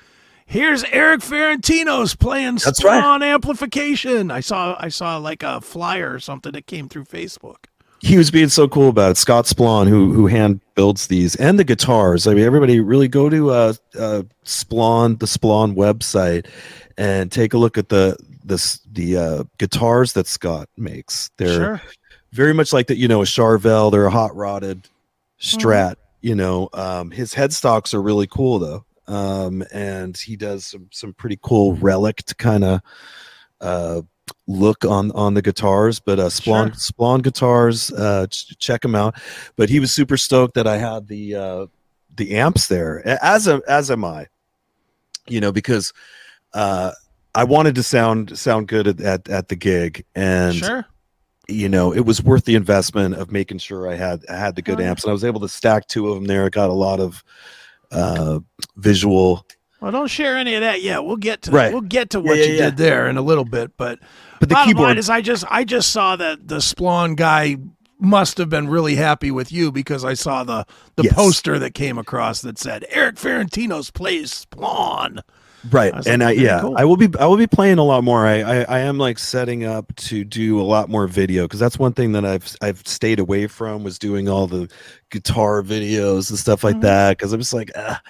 [0.46, 3.30] Here's Erik Ferentinos playing That's Splawn right.
[3.30, 4.30] amplification.
[4.30, 7.64] I saw I saw like a flyer or something that came through Facebook.
[8.00, 9.16] he was being so cool about it.
[9.16, 12.26] Scott Splawn, who who hand builds these and the guitars.
[12.26, 16.46] I mean, everybody really go to uh, uh Splawn, the Splawn website,
[16.98, 21.30] and take a look at the this the uh, guitars that Scott makes.
[21.38, 21.82] They're Sure.
[22.32, 22.98] very much like that.
[22.98, 23.90] You know, a Charvel.
[23.90, 24.88] They're a hot rodded
[25.40, 25.96] Strat.
[26.20, 31.12] You know, um, his headstocks are really cool though, um, and he does some some
[31.12, 32.80] pretty cool relict kind of
[33.60, 34.00] uh
[34.46, 36.74] look on on the guitars but uh splawn Sure.
[36.78, 39.14] splawn guitars uh ch- check him out
[39.56, 41.66] but he was super stoked that i had the uh
[42.16, 44.26] the amps there as a as am i
[45.28, 45.92] you know because
[46.54, 46.90] uh
[47.34, 50.86] i wanted to sound sound good at at, at the gig and sure.
[51.48, 54.62] you know it was worth the investment of making sure i had i had the
[54.62, 56.72] good amps and i was able to stack two of them there i got a
[56.72, 57.22] lot of
[57.94, 58.40] uh
[58.76, 59.46] visual
[59.80, 61.04] Well, don't share any of that yet.
[61.04, 61.72] We'll get to Right.
[61.72, 62.64] we'll get to what yeah, you yeah.
[62.66, 63.76] did there in a little bit.
[63.76, 63.98] But
[64.40, 67.56] but the bottom line keyboard is, I just I just saw that the Splawn guy
[68.00, 71.14] must have been really happy with you because I saw the the Yes.
[71.14, 75.20] poster that came across that said Erik Ferentinos plays Splawn.
[75.70, 76.74] Right I and like, i yeah cool.
[76.76, 79.18] i will be i will be playing a lot more i i, I am like
[79.18, 82.86] setting up to do a lot more video because that's one thing that i've i've
[82.86, 84.70] stayed away from was doing all the
[85.10, 86.82] guitar videos and stuff like Mhm.
[86.82, 88.00] that because i'm just like ah,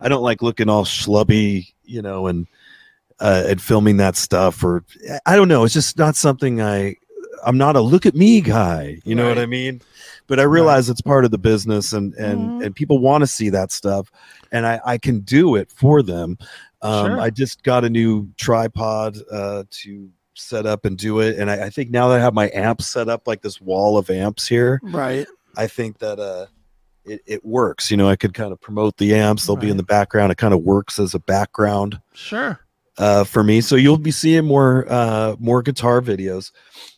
[0.00, 2.46] i don't like looking all schlubby you know and
[3.18, 4.84] uh and filming that stuff or
[5.26, 6.94] i don't know it's just not something i
[7.44, 9.80] i'm not a look at me guy you know what i mean
[10.30, 12.64] but i realize it's part of the business and and Mhm.
[12.64, 14.10] and people want to see that stuff
[14.52, 16.38] and i i can do it for them
[16.82, 17.20] um, Sure.
[17.20, 21.66] I just got a new tripod uh, to set up and do it, and I,
[21.66, 24.48] I think now that I have my amps set up like this wall of amps
[24.48, 25.26] here, Right.
[25.58, 26.46] I think that uh,
[27.04, 27.90] it, it works.
[27.90, 30.32] You know, I could kind of promote the amps; they'll be in the background.
[30.32, 32.58] It kind of works as a background Sure.
[32.96, 33.60] uh, for me.
[33.60, 36.50] So you'll be seeing more uh, more guitar videos.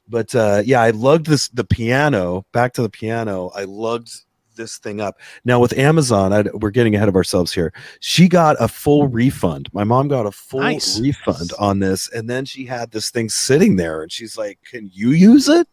[0.08, 3.50] But uh, yeah, I lugged this the piano back to the piano.
[3.54, 4.12] I lugged
[4.56, 5.18] this thing up.
[5.44, 7.72] Now with Amazon, I, we're getting ahead of ourselves here.
[8.00, 9.68] She got a full refund.
[9.72, 11.00] My mom got a full Nice.
[11.00, 14.90] refund on this, and then she had this thing sitting there, and she's like, "Can
[14.92, 15.66] you use it?"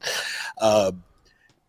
[0.61, 1.03] Um,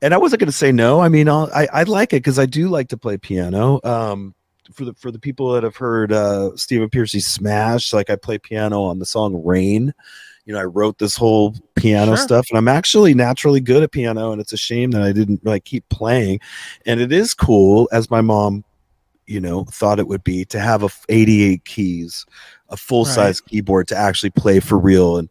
[0.02, 1.00] and I wasn't going to say no.
[1.00, 3.80] I mean, I'll, I I like it because I do like to play piano.
[3.84, 4.34] Um,
[4.72, 8.38] for the for the people that have heard uh, Stephen Pearcy smash, like I play
[8.38, 9.92] piano on the song "Rain."
[10.50, 12.24] You know, I wrote this whole piano Sure.
[12.24, 15.46] stuff, and I'm actually naturally good at piano, and it's a shame that I didn't
[15.46, 16.40] like keep playing.
[16.84, 18.64] And it is cool, as my mom,
[19.28, 22.26] you know, thought it would be to have a 88 keys,
[22.68, 25.18] a full size keyboard to actually play for real.
[25.18, 25.28] And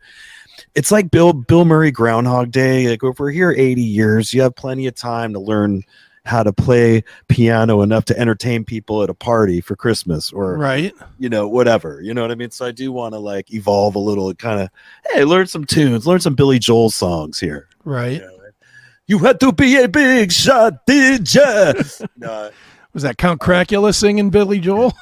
[0.74, 2.88] it's like Bill Bill Murray Groundhog Day.
[2.88, 5.84] Like if we're here 80 years, you have plenty of time to learn
[6.26, 10.94] how to play piano enough to entertain people at a party for Christmas or Right.
[11.18, 12.02] you know whatever.
[12.02, 12.52] You know what I mean?
[12.52, 14.70] So I do want to like evolve a little and kind of
[15.12, 17.68] hey, learn some tunes, learn some Billy Joel songs here.
[17.84, 18.14] Right.
[18.14, 18.36] You, know?
[19.08, 21.74] You had to be a big shot, did ya?
[22.18, 22.52] no,
[22.94, 24.94] Was that Count Cracula singing Billy Joel?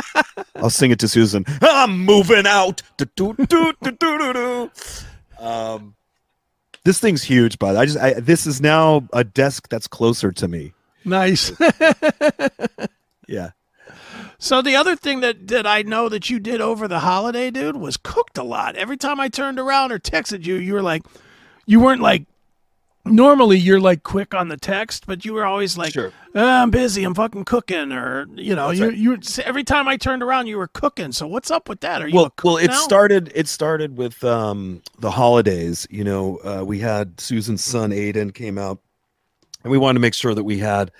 [0.56, 1.44] I'll sing it to Susan.
[1.60, 2.82] I'm moving out.
[2.96, 3.04] Do,
[3.36, 4.70] do, do.
[5.38, 5.94] Um,
[6.84, 10.48] this thing's huge, but I just I, this is now a desk that's closer to
[10.48, 10.72] me.
[11.04, 11.52] nice.
[13.28, 13.50] Yeah.
[14.38, 17.76] So the other thing that that I know that you did over the holiday, dude,
[17.76, 18.76] was cooked a lot.
[18.76, 21.02] Every time I turned around or texted you, you were like,
[21.64, 22.24] you weren't like.
[23.04, 26.12] Normally, you're like quick on the text, but you were always like, Sure.
[26.36, 28.96] "Ah, "I'm busy, I'm fucking cooking," or you know, you right.
[28.96, 31.10] you every time I turned around, you were cooking.
[31.10, 32.00] So what's up with that?
[32.00, 32.78] Are you Well, well, it now?
[32.78, 33.32] started.
[33.34, 35.84] It started with um, the holidays.
[35.90, 38.78] You know, uh, we had Susan's son Aiden came out,
[39.64, 40.92] and we wanted to make sure that we had,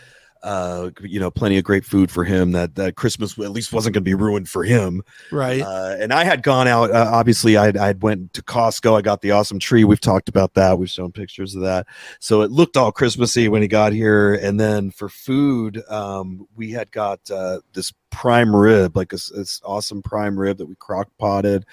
[0.42, 2.52] uh, you know, plenty of great food for him.
[2.52, 5.02] That that Christmas at least wasn't going to be ruined for him.
[5.30, 5.62] right.
[5.62, 6.90] Uh, and I had gone out.
[6.90, 8.98] Uh, obviously, I I went to Costco.
[8.98, 9.84] I got the awesome tree.
[9.84, 10.78] We've talked about that.
[10.78, 11.86] We've shown pictures of that.
[12.18, 14.34] So it looked all Christmassy when he got here.
[14.34, 19.60] And then for food, um, we had got uh, this prime rib, like this, this
[19.64, 21.64] awesome prime rib that we crock potted.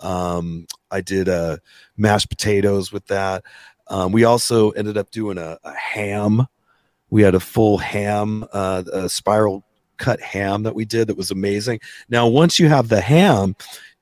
[0.00, 1.58] Um, I did uh,
[1.96, 3.44] mashed potatoes with that.
[3.88, 6.46] Um, we also ended up doing a, a ham.
[7.10, 9.64] We had a full ham, uh, a spiral
[9.96, 11.80] cut ham that we did that was amazing.
[12.08, 13.56] Now, once you have the ham,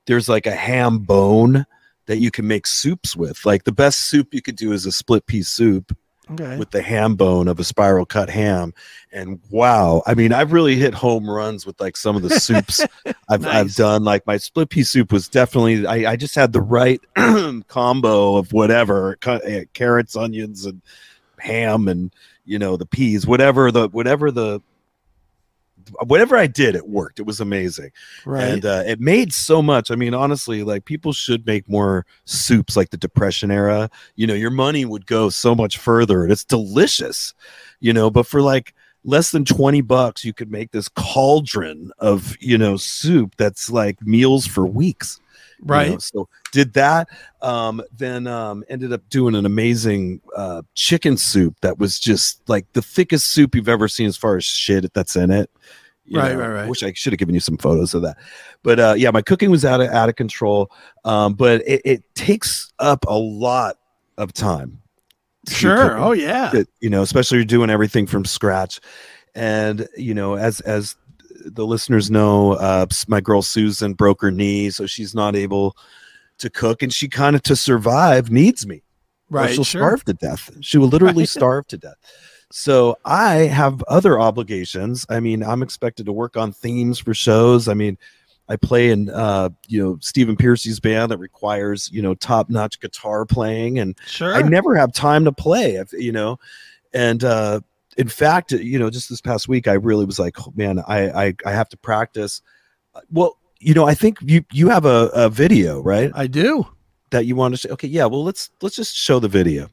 [0.05, 1.65] there's like a ham bone
[2.07, 3.45] that you can make soups with.
[3.45, 5.95] Like the best soup you could do is a split pea soup
[6.31, 6.57] okay.
[6.57, 8.73] with the ham bone of a spiral cut ham.
[9.11, 12.81] And wow, I mean, I've really hit home runs with like some of the soups
[13.29, 14.03] I've, I've done.
[14.03, 17.01] Like my split pea soup was definitely, I, I just had the right
[17.67, 20.81] combo of whatever eh, carrots, onions, and
[21.45, 22.13] ham, and
[22.45, 24.61] you know the peas, whatever the whatever the
[26.03, 27.19] whatever I did, it worked.
[27.19, 27.91] It was amazing
[28.25, 28.43] right.
[28.43, 32.75] and uh, it made so much i mean honestly like people should make more soups
[32.75, 36.43] like the depression era you know your money would go so much further and it's
[36.43, 37.33] delicious
[37.79, 42.35] you know but for like less than 20 bucks you could make this cauldron of
[42.39, 45.19] you know soup that's like meals for weeks
[45.65, 45.91] you right.
[45.91, 47.09] know, so did that
[47.41, 52.65] um then um ended up doing an amazing uh chicken soup that was just like
[52.73, 55.49] the thickest soup you've ever seen as far as shit that's in it
[56.05, 56.65] You Right, know, right, right.
[56.65, 58.17] I wish I should have given you some photos of that.
[58.61, 60.69] But uh yeah, my cooking was out of out of control.
[61.03, 63.77] Um, but it, it takes up a lot
[64.19, 64.81] of time.
[65.49, 65.97] Sure.
[65.97, 66.51] Oh yeah.
[66.51, 68.79] that, you know especially you're doing everything from scratch
[69.33, 70.95] and you know as as
[71.45, 75.75] the listeners know uh my girl susan broke her knee so she's not able
[76.37, 78.81] to cook and she kind of to survive needs me
[79.29, 79.53] Right.
[79.53, 79.81] she'll Sure.
[79.81, 81.29] starve to death she will literally Right.
[81.39, 81.95] starve to death
[82.51, 87.67] so i have other obligations i mean i'm expected to work on themes for shows
[87.67, 87.97] i mean
[88.49, 93.25] i play in uh you know stephen pearcy's band that requires you know top-notch guitar
[93.25, 94.35] playing and Sure.
[94.35, 96.37] I never have time to play, you know.
[96.93, 97.59] And uh,
[97.97, 100.79] in fact, uh, you know, just this past week, I really was like, oh, man,
[100.87, 102.41] I, I I have to practice.
[102.93, 106.11] Uh, well, you know, I think you you have a, a video, right?
[106.13, 106.67] I do.
[107.11, 107.69] That you want to say.
[107.69, 108.05] Okay, yeah.
[108.05, 109.69] Well, let's let's just show the video.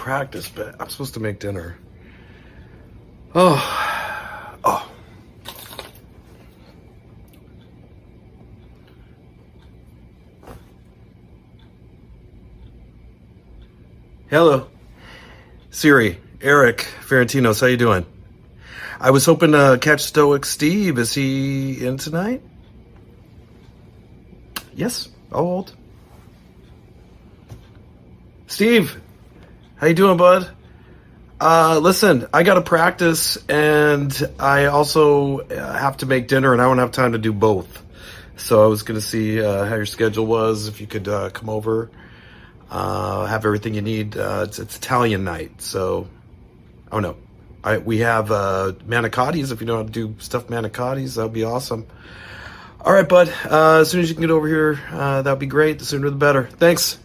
[0.00, 1.76] Practice, but I'm supposed to make dinner.
[3.34, 4.90] Oh, oh.
[14.30, 14.68] Hello,
[15.68, 18.06] Siri, Erik, Ferentinos, how you doing?
[18.98, 20.96] I was hoping to catch Stoic Steve.
[20.96, 22.42] Is he in tonight?
[24.72, 25.74] Yes, hold.
[28.46, 28.98] Steve,
[29.80, 30.46] how you doing, bud?
[31.40, 36.60] Uh, listen, I got to practice, and I also uh, have to make dinner, and
[36.60, 37.82] I don't have time to do both.
[38.36, 41.48] So I was gonna see uh, how your schedule was, if you could uh, come
[41.48, 41.90] over,
[42.70, 44.18] uh, have everything you need.
[44.18, 46.08] Uh, it's, it's Italian night, so
[46.92, 47.16] oh no,
[47.64, 49.50] I we have uh, manicottis.
[49.50, 51.86] If you know how to do stuffed manicottis, that'd be awesome.
[52.82, 53.28] All right, bud.
[53.44, 55.78] As soon as you can get over here, uh, that'd be great.
[55.78, 56.46] The sooner the better.
[56.46, 56.98] Thanks.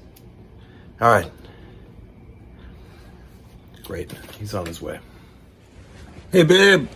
[1.00, 1.30] All right.
[3.86, 4.12] Great.
[4.40, 5.00] He's on his way.
[6.32, 6.88] Hey, babe.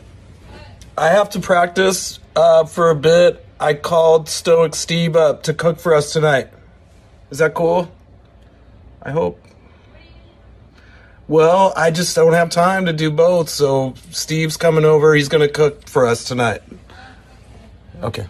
[0.98, 3.46] I have to practice uh, for a bit.
[3.60, 6.50] I called Stoic Steve up to cook for us tonight.
[7.30, 7.92] Is that cool?
[9.02, 9.40] I hope.
[11.28, 15.14] Well, I just don't have time to do both, so Steve's coming over.
[15.14, 16.64] He's going to cook for us tonight.
[18.02, 18.26] Okay.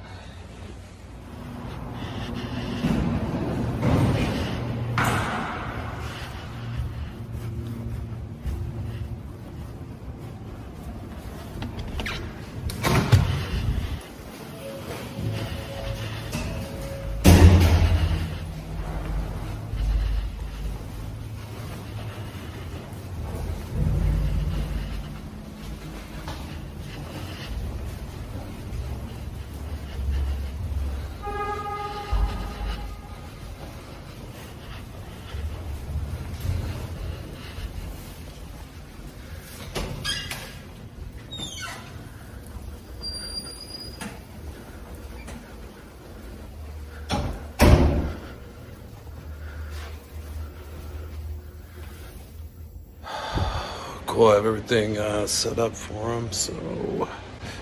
[54.28, 57.08] I have everything uh, set up for him, so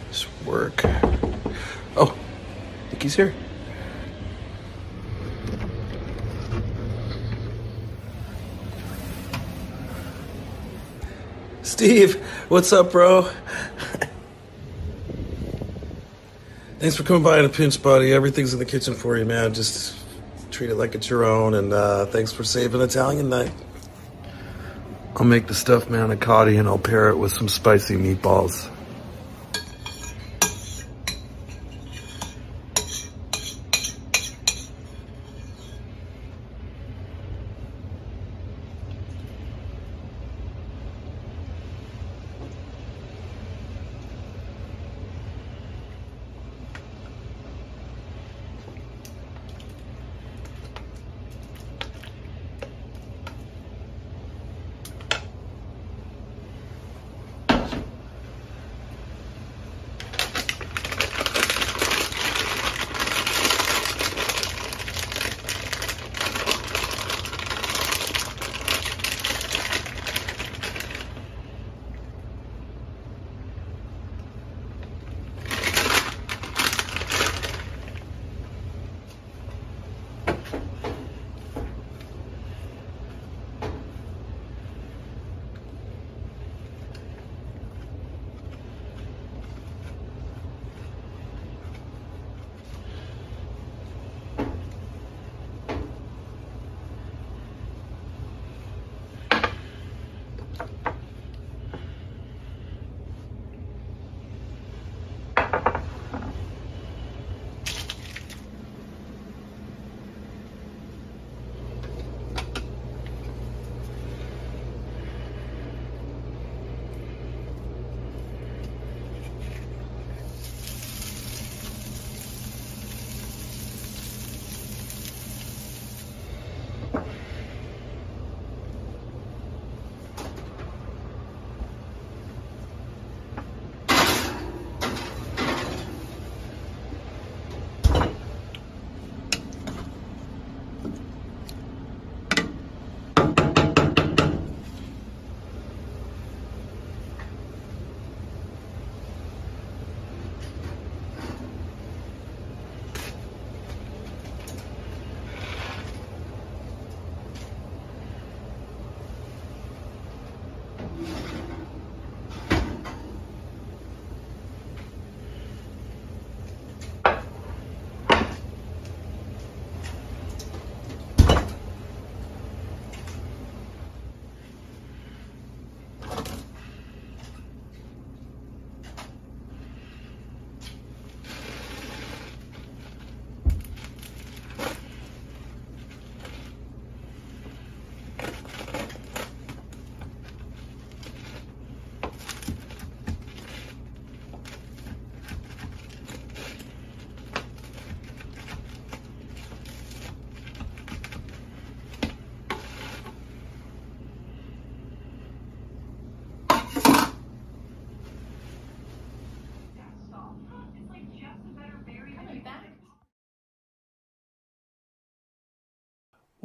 [0.10, 0.82] just work.
[1.96, 2.18] Oh,
[3.00, 3.34] he's here.
[11.62, 12.16] Steve,
[12.50, 13.22] what's up, bro?
[16.80, 18.14] Thanks for coming by in a pinch, buddy.
[18.14, 19.54] Everything's in the kitchen for you, man.
[19.54, 19.96] Just
[20.50, 23.52] treat it like it's your own, and uh, thanks for saving Italian night.
[25.20, 28.70] I'll make the stuffed manicotti and I'll pair it with some spicy meatballs.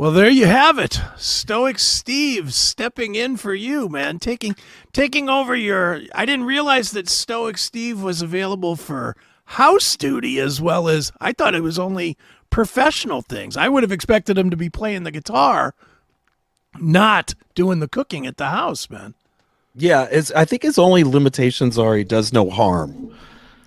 [0.03, 1.01] Well, there you have it.
[1.17, 4.19] Stoic Steve stepping in for you, man.
[4.19, 4.57] Taking
[4.93, 10.61] taking over your I didn't realize that Stoic Steve was available for house duty as
[10.61, 12.19] well as I thought it was only
[12.51, 13.57] professional things.
[13.57, 15.73] I would have expected him to be playing the guitar,
[16.81, 19.15] not doing the cooking at the house, man.
[19.77, 23.17] Yeah, it's, I think his only limitations are he does no harm.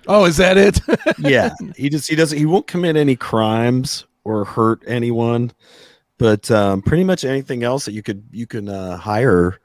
[0.05, 0.81] Oh, is that it?
[1.17, 5.53] yeah, he just he doesn't he won't commit any crimes or hurt anyone,
[6.17, 9.59] but um, pretty much anything else that you could you can uh, hire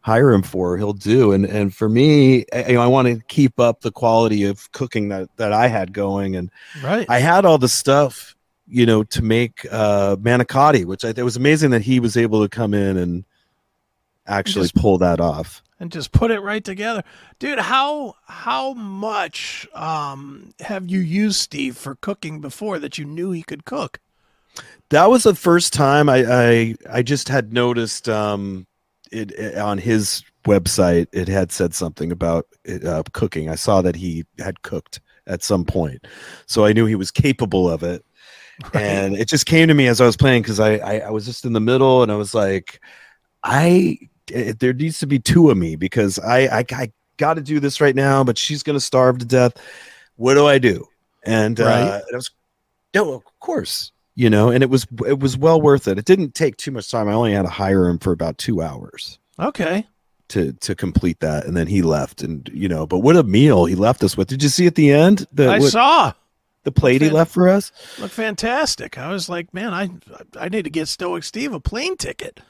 [0.00, 3.20] hire him for he'll do and and for me I, you know, I want to
[3.28, 6.50] keep up the quality of cooking that that I had going and
[6.82, 7.06] right.
[7.08, 8.34] I had all the stuff
[8.66, 12.42] you know to make uh manicotti which I it was amazing that he was able
[12.42, 13.24] to come in and
[14.26, 17.02] actually Just- pull that off and just put it right together.
[17.40, 23.32] Dude, how how much um have you used Steve for cooking before that you knew
[23.32, 23.98] he could cook?
[24.92, 28.66] That was the first time I I, I just had noticed um
[29.12, 33.48] it, it- on his website it had said something about it, uh, cooking.
[33.50, 36.06] I saw that he had cooked at some point,
[36.46, 38.04] so I knew he was capable of it.
[38.74, 41.26] And it just came to me as I was playing because I, I I was
[41.26, 42.80] just in the middle and I was like,
[43.44, 43.98] I
[44.32, 47.60] eh, there needs to be two of me because I I, I got to do
[47.60, 49.54] this right now, but she's gonna starve to death.
[50.16, 50.86] What do I do?
[51.24, 51.94] And Right.
[51.94, 52.30] uh, and I was
[52.94, 55.98] no, of course, you know, and it was it was well worth it.
[55.98, 57.08] It didn't take too much time.
[57.08, 59.86] I only had to hire him for about two hours Okay.
[60.28, 62.22] to to complete that, and then he left.
[62.22, 64.28] And you know, but what a meal he left us with!
[64.28, 66.12] Did you see at the end the I what- saw.
[66.64, 67.72] the plate he fan- left for us?
[67.98, 68.96] Looked fantastic.
[68.98, 69.90] I was like, man, I
[70.38, 72.40] I need to get Stoic Steve a plane ticket.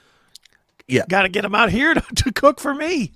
[0.88, 1.04] Yeah.
[1.08, 3.12] Got to get him out here to, to cook for me.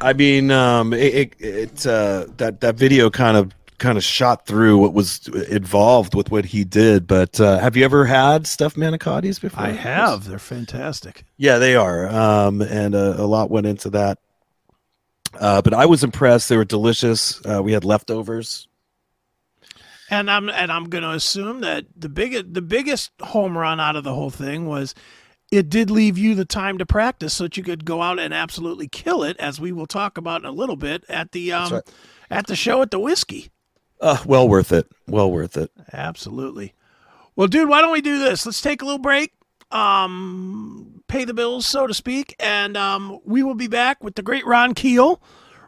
[0.00, 4.46] I mean, um, it, it, it uh, that that video kind of kind of shot
[4.46, 7.06] through what was involved with what he did.
[7.06, 9.62] But uh, have you ever had stuffed manicottis before?
[9.62, 10.24] I have.
[10.24, 11.24] They're fantastic.
[11.36, 12.08] Yeah, they are.
[12.08, 14.18] Um, and uh, a lot went into that.
[15.38, 16.48] Uh, but I was impressed.
[16.48, 17.44] They were delicious.
[17.44, 18.68] Uh, we had leftovers.
[20.08, 23.96] And I'm and I'm going to assume that the biggest the biggest home run out
[23.96, 24.94] of the whole thing was
[25.50, 28.32] it did leave you the time to practice so that you could go out and
[28.32, 31.72] absolutely kill it as we will talk about in a little bit at the um
[31.72, 31.82] right.
[32.30, 33.50] at the show at the whiskey.
[34.00, 34.86] Uh, well worth it.
[35.06, 35.70] Well worth it.
[35.92, 36.74] Absolutely.
[37.34, 38.46] Well, dude, why don't we do this?
[38.46, 39.32] Let's take a little break,
[39.70, 44.22] um, pay the bills, so to speak, and um, we will be back with the
[44.22, 45.20] great Ron Keel.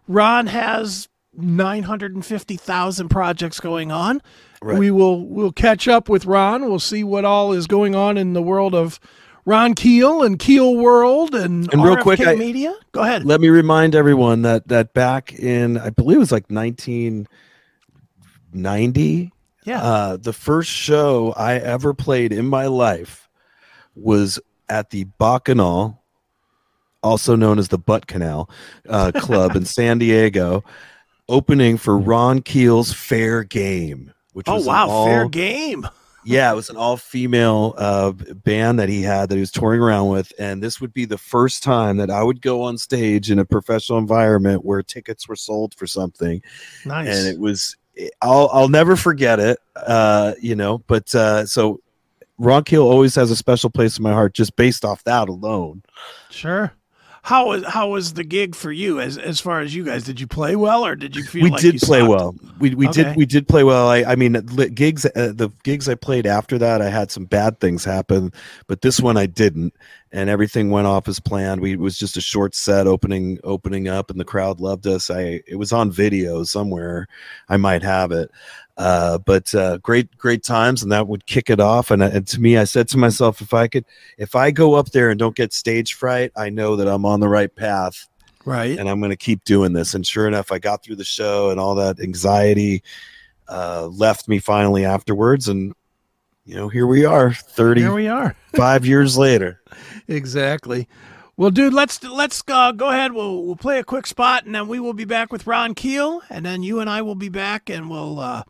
[0.06, 4.22] Ron has 950,000 projects going on.
[4.60, 4.78] Right.
[4.78, 6.62] We will we'll catch up with Ron.
[6.62, 8.98] We'll see what all is going on in the world of
[9.44, 12.74] Ron Keel and Keel World and, And real RFK quick, I- Media.
[12.92, 13.24] Go ahead.
[13.24, 16.50] Let me remind everyone that that back in I believe it was like
[18.52, 19.32] 1990,
[19.64, 19.82] yeah.
[19.82, 23.28] uh, the first show I ever played in my life
[23.94, 24.38] was
[24.68, 26.02] at the Bacchanal,
[27.02, 28.50] also known as the Butt Canal
[28.88, 30.64] uh, Club in San Diego,
[31.28, 34.12] opening for Ron Keel's Fair Game.
[34.32, 35.88] Which oh wow, all- fair game.
[36.24, 40.08] yeah, it was an all-female uh, band that he had that he was touring around
[40.08, 43.38] with, and this would be the first time that I would go on stage in
[43.38, 46.42] a professional environment where tickets were sold for something,
[46.84, 47.08] Nice.
[47.08, 47.76] and it was.
[48.20, 49.58] I'll I'll never forget it.
[49.74, 51.80] Uh, you know, but uh, so
[52.38, 55.82] Ron Keel always has a special place in my heart just based off that alone.
[56.30, 56.72] Sure.
[57.22, 60.04] How was how was the gig for you as as far as you guys?
[60.04, 62.34] Did you play well or did you feel like we like did play well.
[62.58, 63.02] We we Okay.
[63.04, 63.88] did we did play well.
[63.88, 64.32] I I mean
[64.74, 68.32] gigs uh, the gigs I played after that I had some bad things happen,
[68.66, 69.74] but this one I didn't
[70.12, 71.60] and everything went off as planned.
[71.60, 75.10] We it was just a short set opening opening up and the crowd loved us.
[75.10, 77.08] I it was on video somewhere.
[77.48, 78.30] I might have it.
[78.78, 81.90] Uh, but uh, great, great times, and that would kick it off.
[81.90, 83.84] And, uh, and to me, I said to myself, if I could,
[84.18, 87.18] if I go up there and don't get stage fright, I know that I'm on
[87.18, 88.06] the right path
[88.44, 88.78] Right.
[88.78, 89.94] and I'm going to keep doing this.
[89.94, 92.84] And sure enough, I got through the show, and all that anxiety
[93.48, 95.48] uh, left me finally afterwards.
[95.48, 95.74] And
[96.44, 98.36] you know, here we are, thirty, Here we are.
[98.54, 99.60] five years later.
[100.06, 100.88] Exactly.
[101.38, 103.12] Well, dude, let's let's uh, go ahead.
[103.12, 106.20] We'll we'll play a quick spot, and then we will be back with Ron Keel,
[106.28, 108.42] and then you and I will be back, and we'll uh,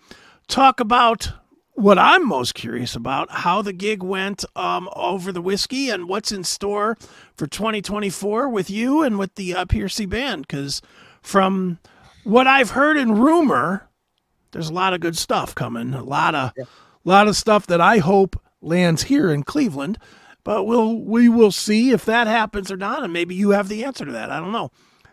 [0.47, 1.31] talk about
[1.75, 6.33] what I'm most curious about: how the gig went um, over the whiskey, and what's
[6.33, 6.97] in store
[7.37, 10.47] for 2024 with you and with the uh, PRC band.
[10.47, 10.81] Because
[11.21, 11.81] from
[12.25, 13.87] what I've heard and rumor,
[14.53, 15.93] there's a lot of good stuff coming.
[15.93, 16.53] A lot of
[17.05, 19.99] lot of stuff that I hope lands here in Cleveland.
[20.49, 23.85] But we'll we will see if that happens or not, and maybe you have the
[23.85, 24.31] answer to that.
[24.31, 24.71] I don't know.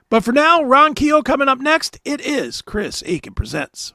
[0.09, 1.99] But for now, Ron Keel coming up next.
[2.05, 3.93] It is Chris Akin presents.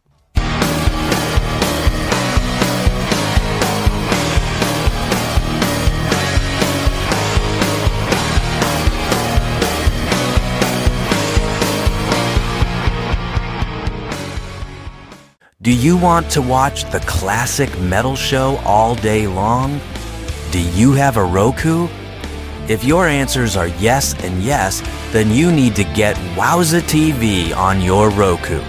[15.62, 19.80] Do you want to watch the classic metal show all day long?
[20.50, 21.86] Do you have a Roku?
[22.66, 24.82] If your answers are yes and yes,
[25.12, 28.60] then you need to get Wowza TV on your Roku.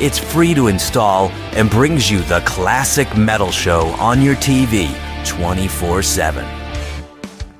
[0.00, 4.92] It's free to install and brings you the classic metal show on your TV
[5.24, 6.44] 24 7.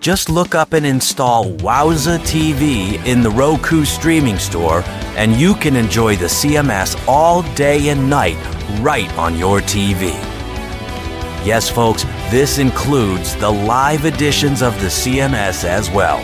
[0.01, 4.83] Just look up and install Wowza TV in the Roku streaming store,
[5.17, 8.37] and you can enjoy the CMS all day and night
[8.81, 10.11] right on your TV.
[11.47, 16.19] Yes, folks, this includes the live editions of the CMS as well.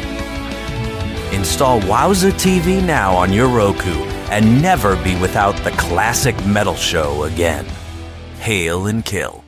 [1.32, 3.94] Install Wowza TV now on your Roku
[4.30, 7.64] and never be without the classic metal show again.
[8.40, 9.41] Hail and kill.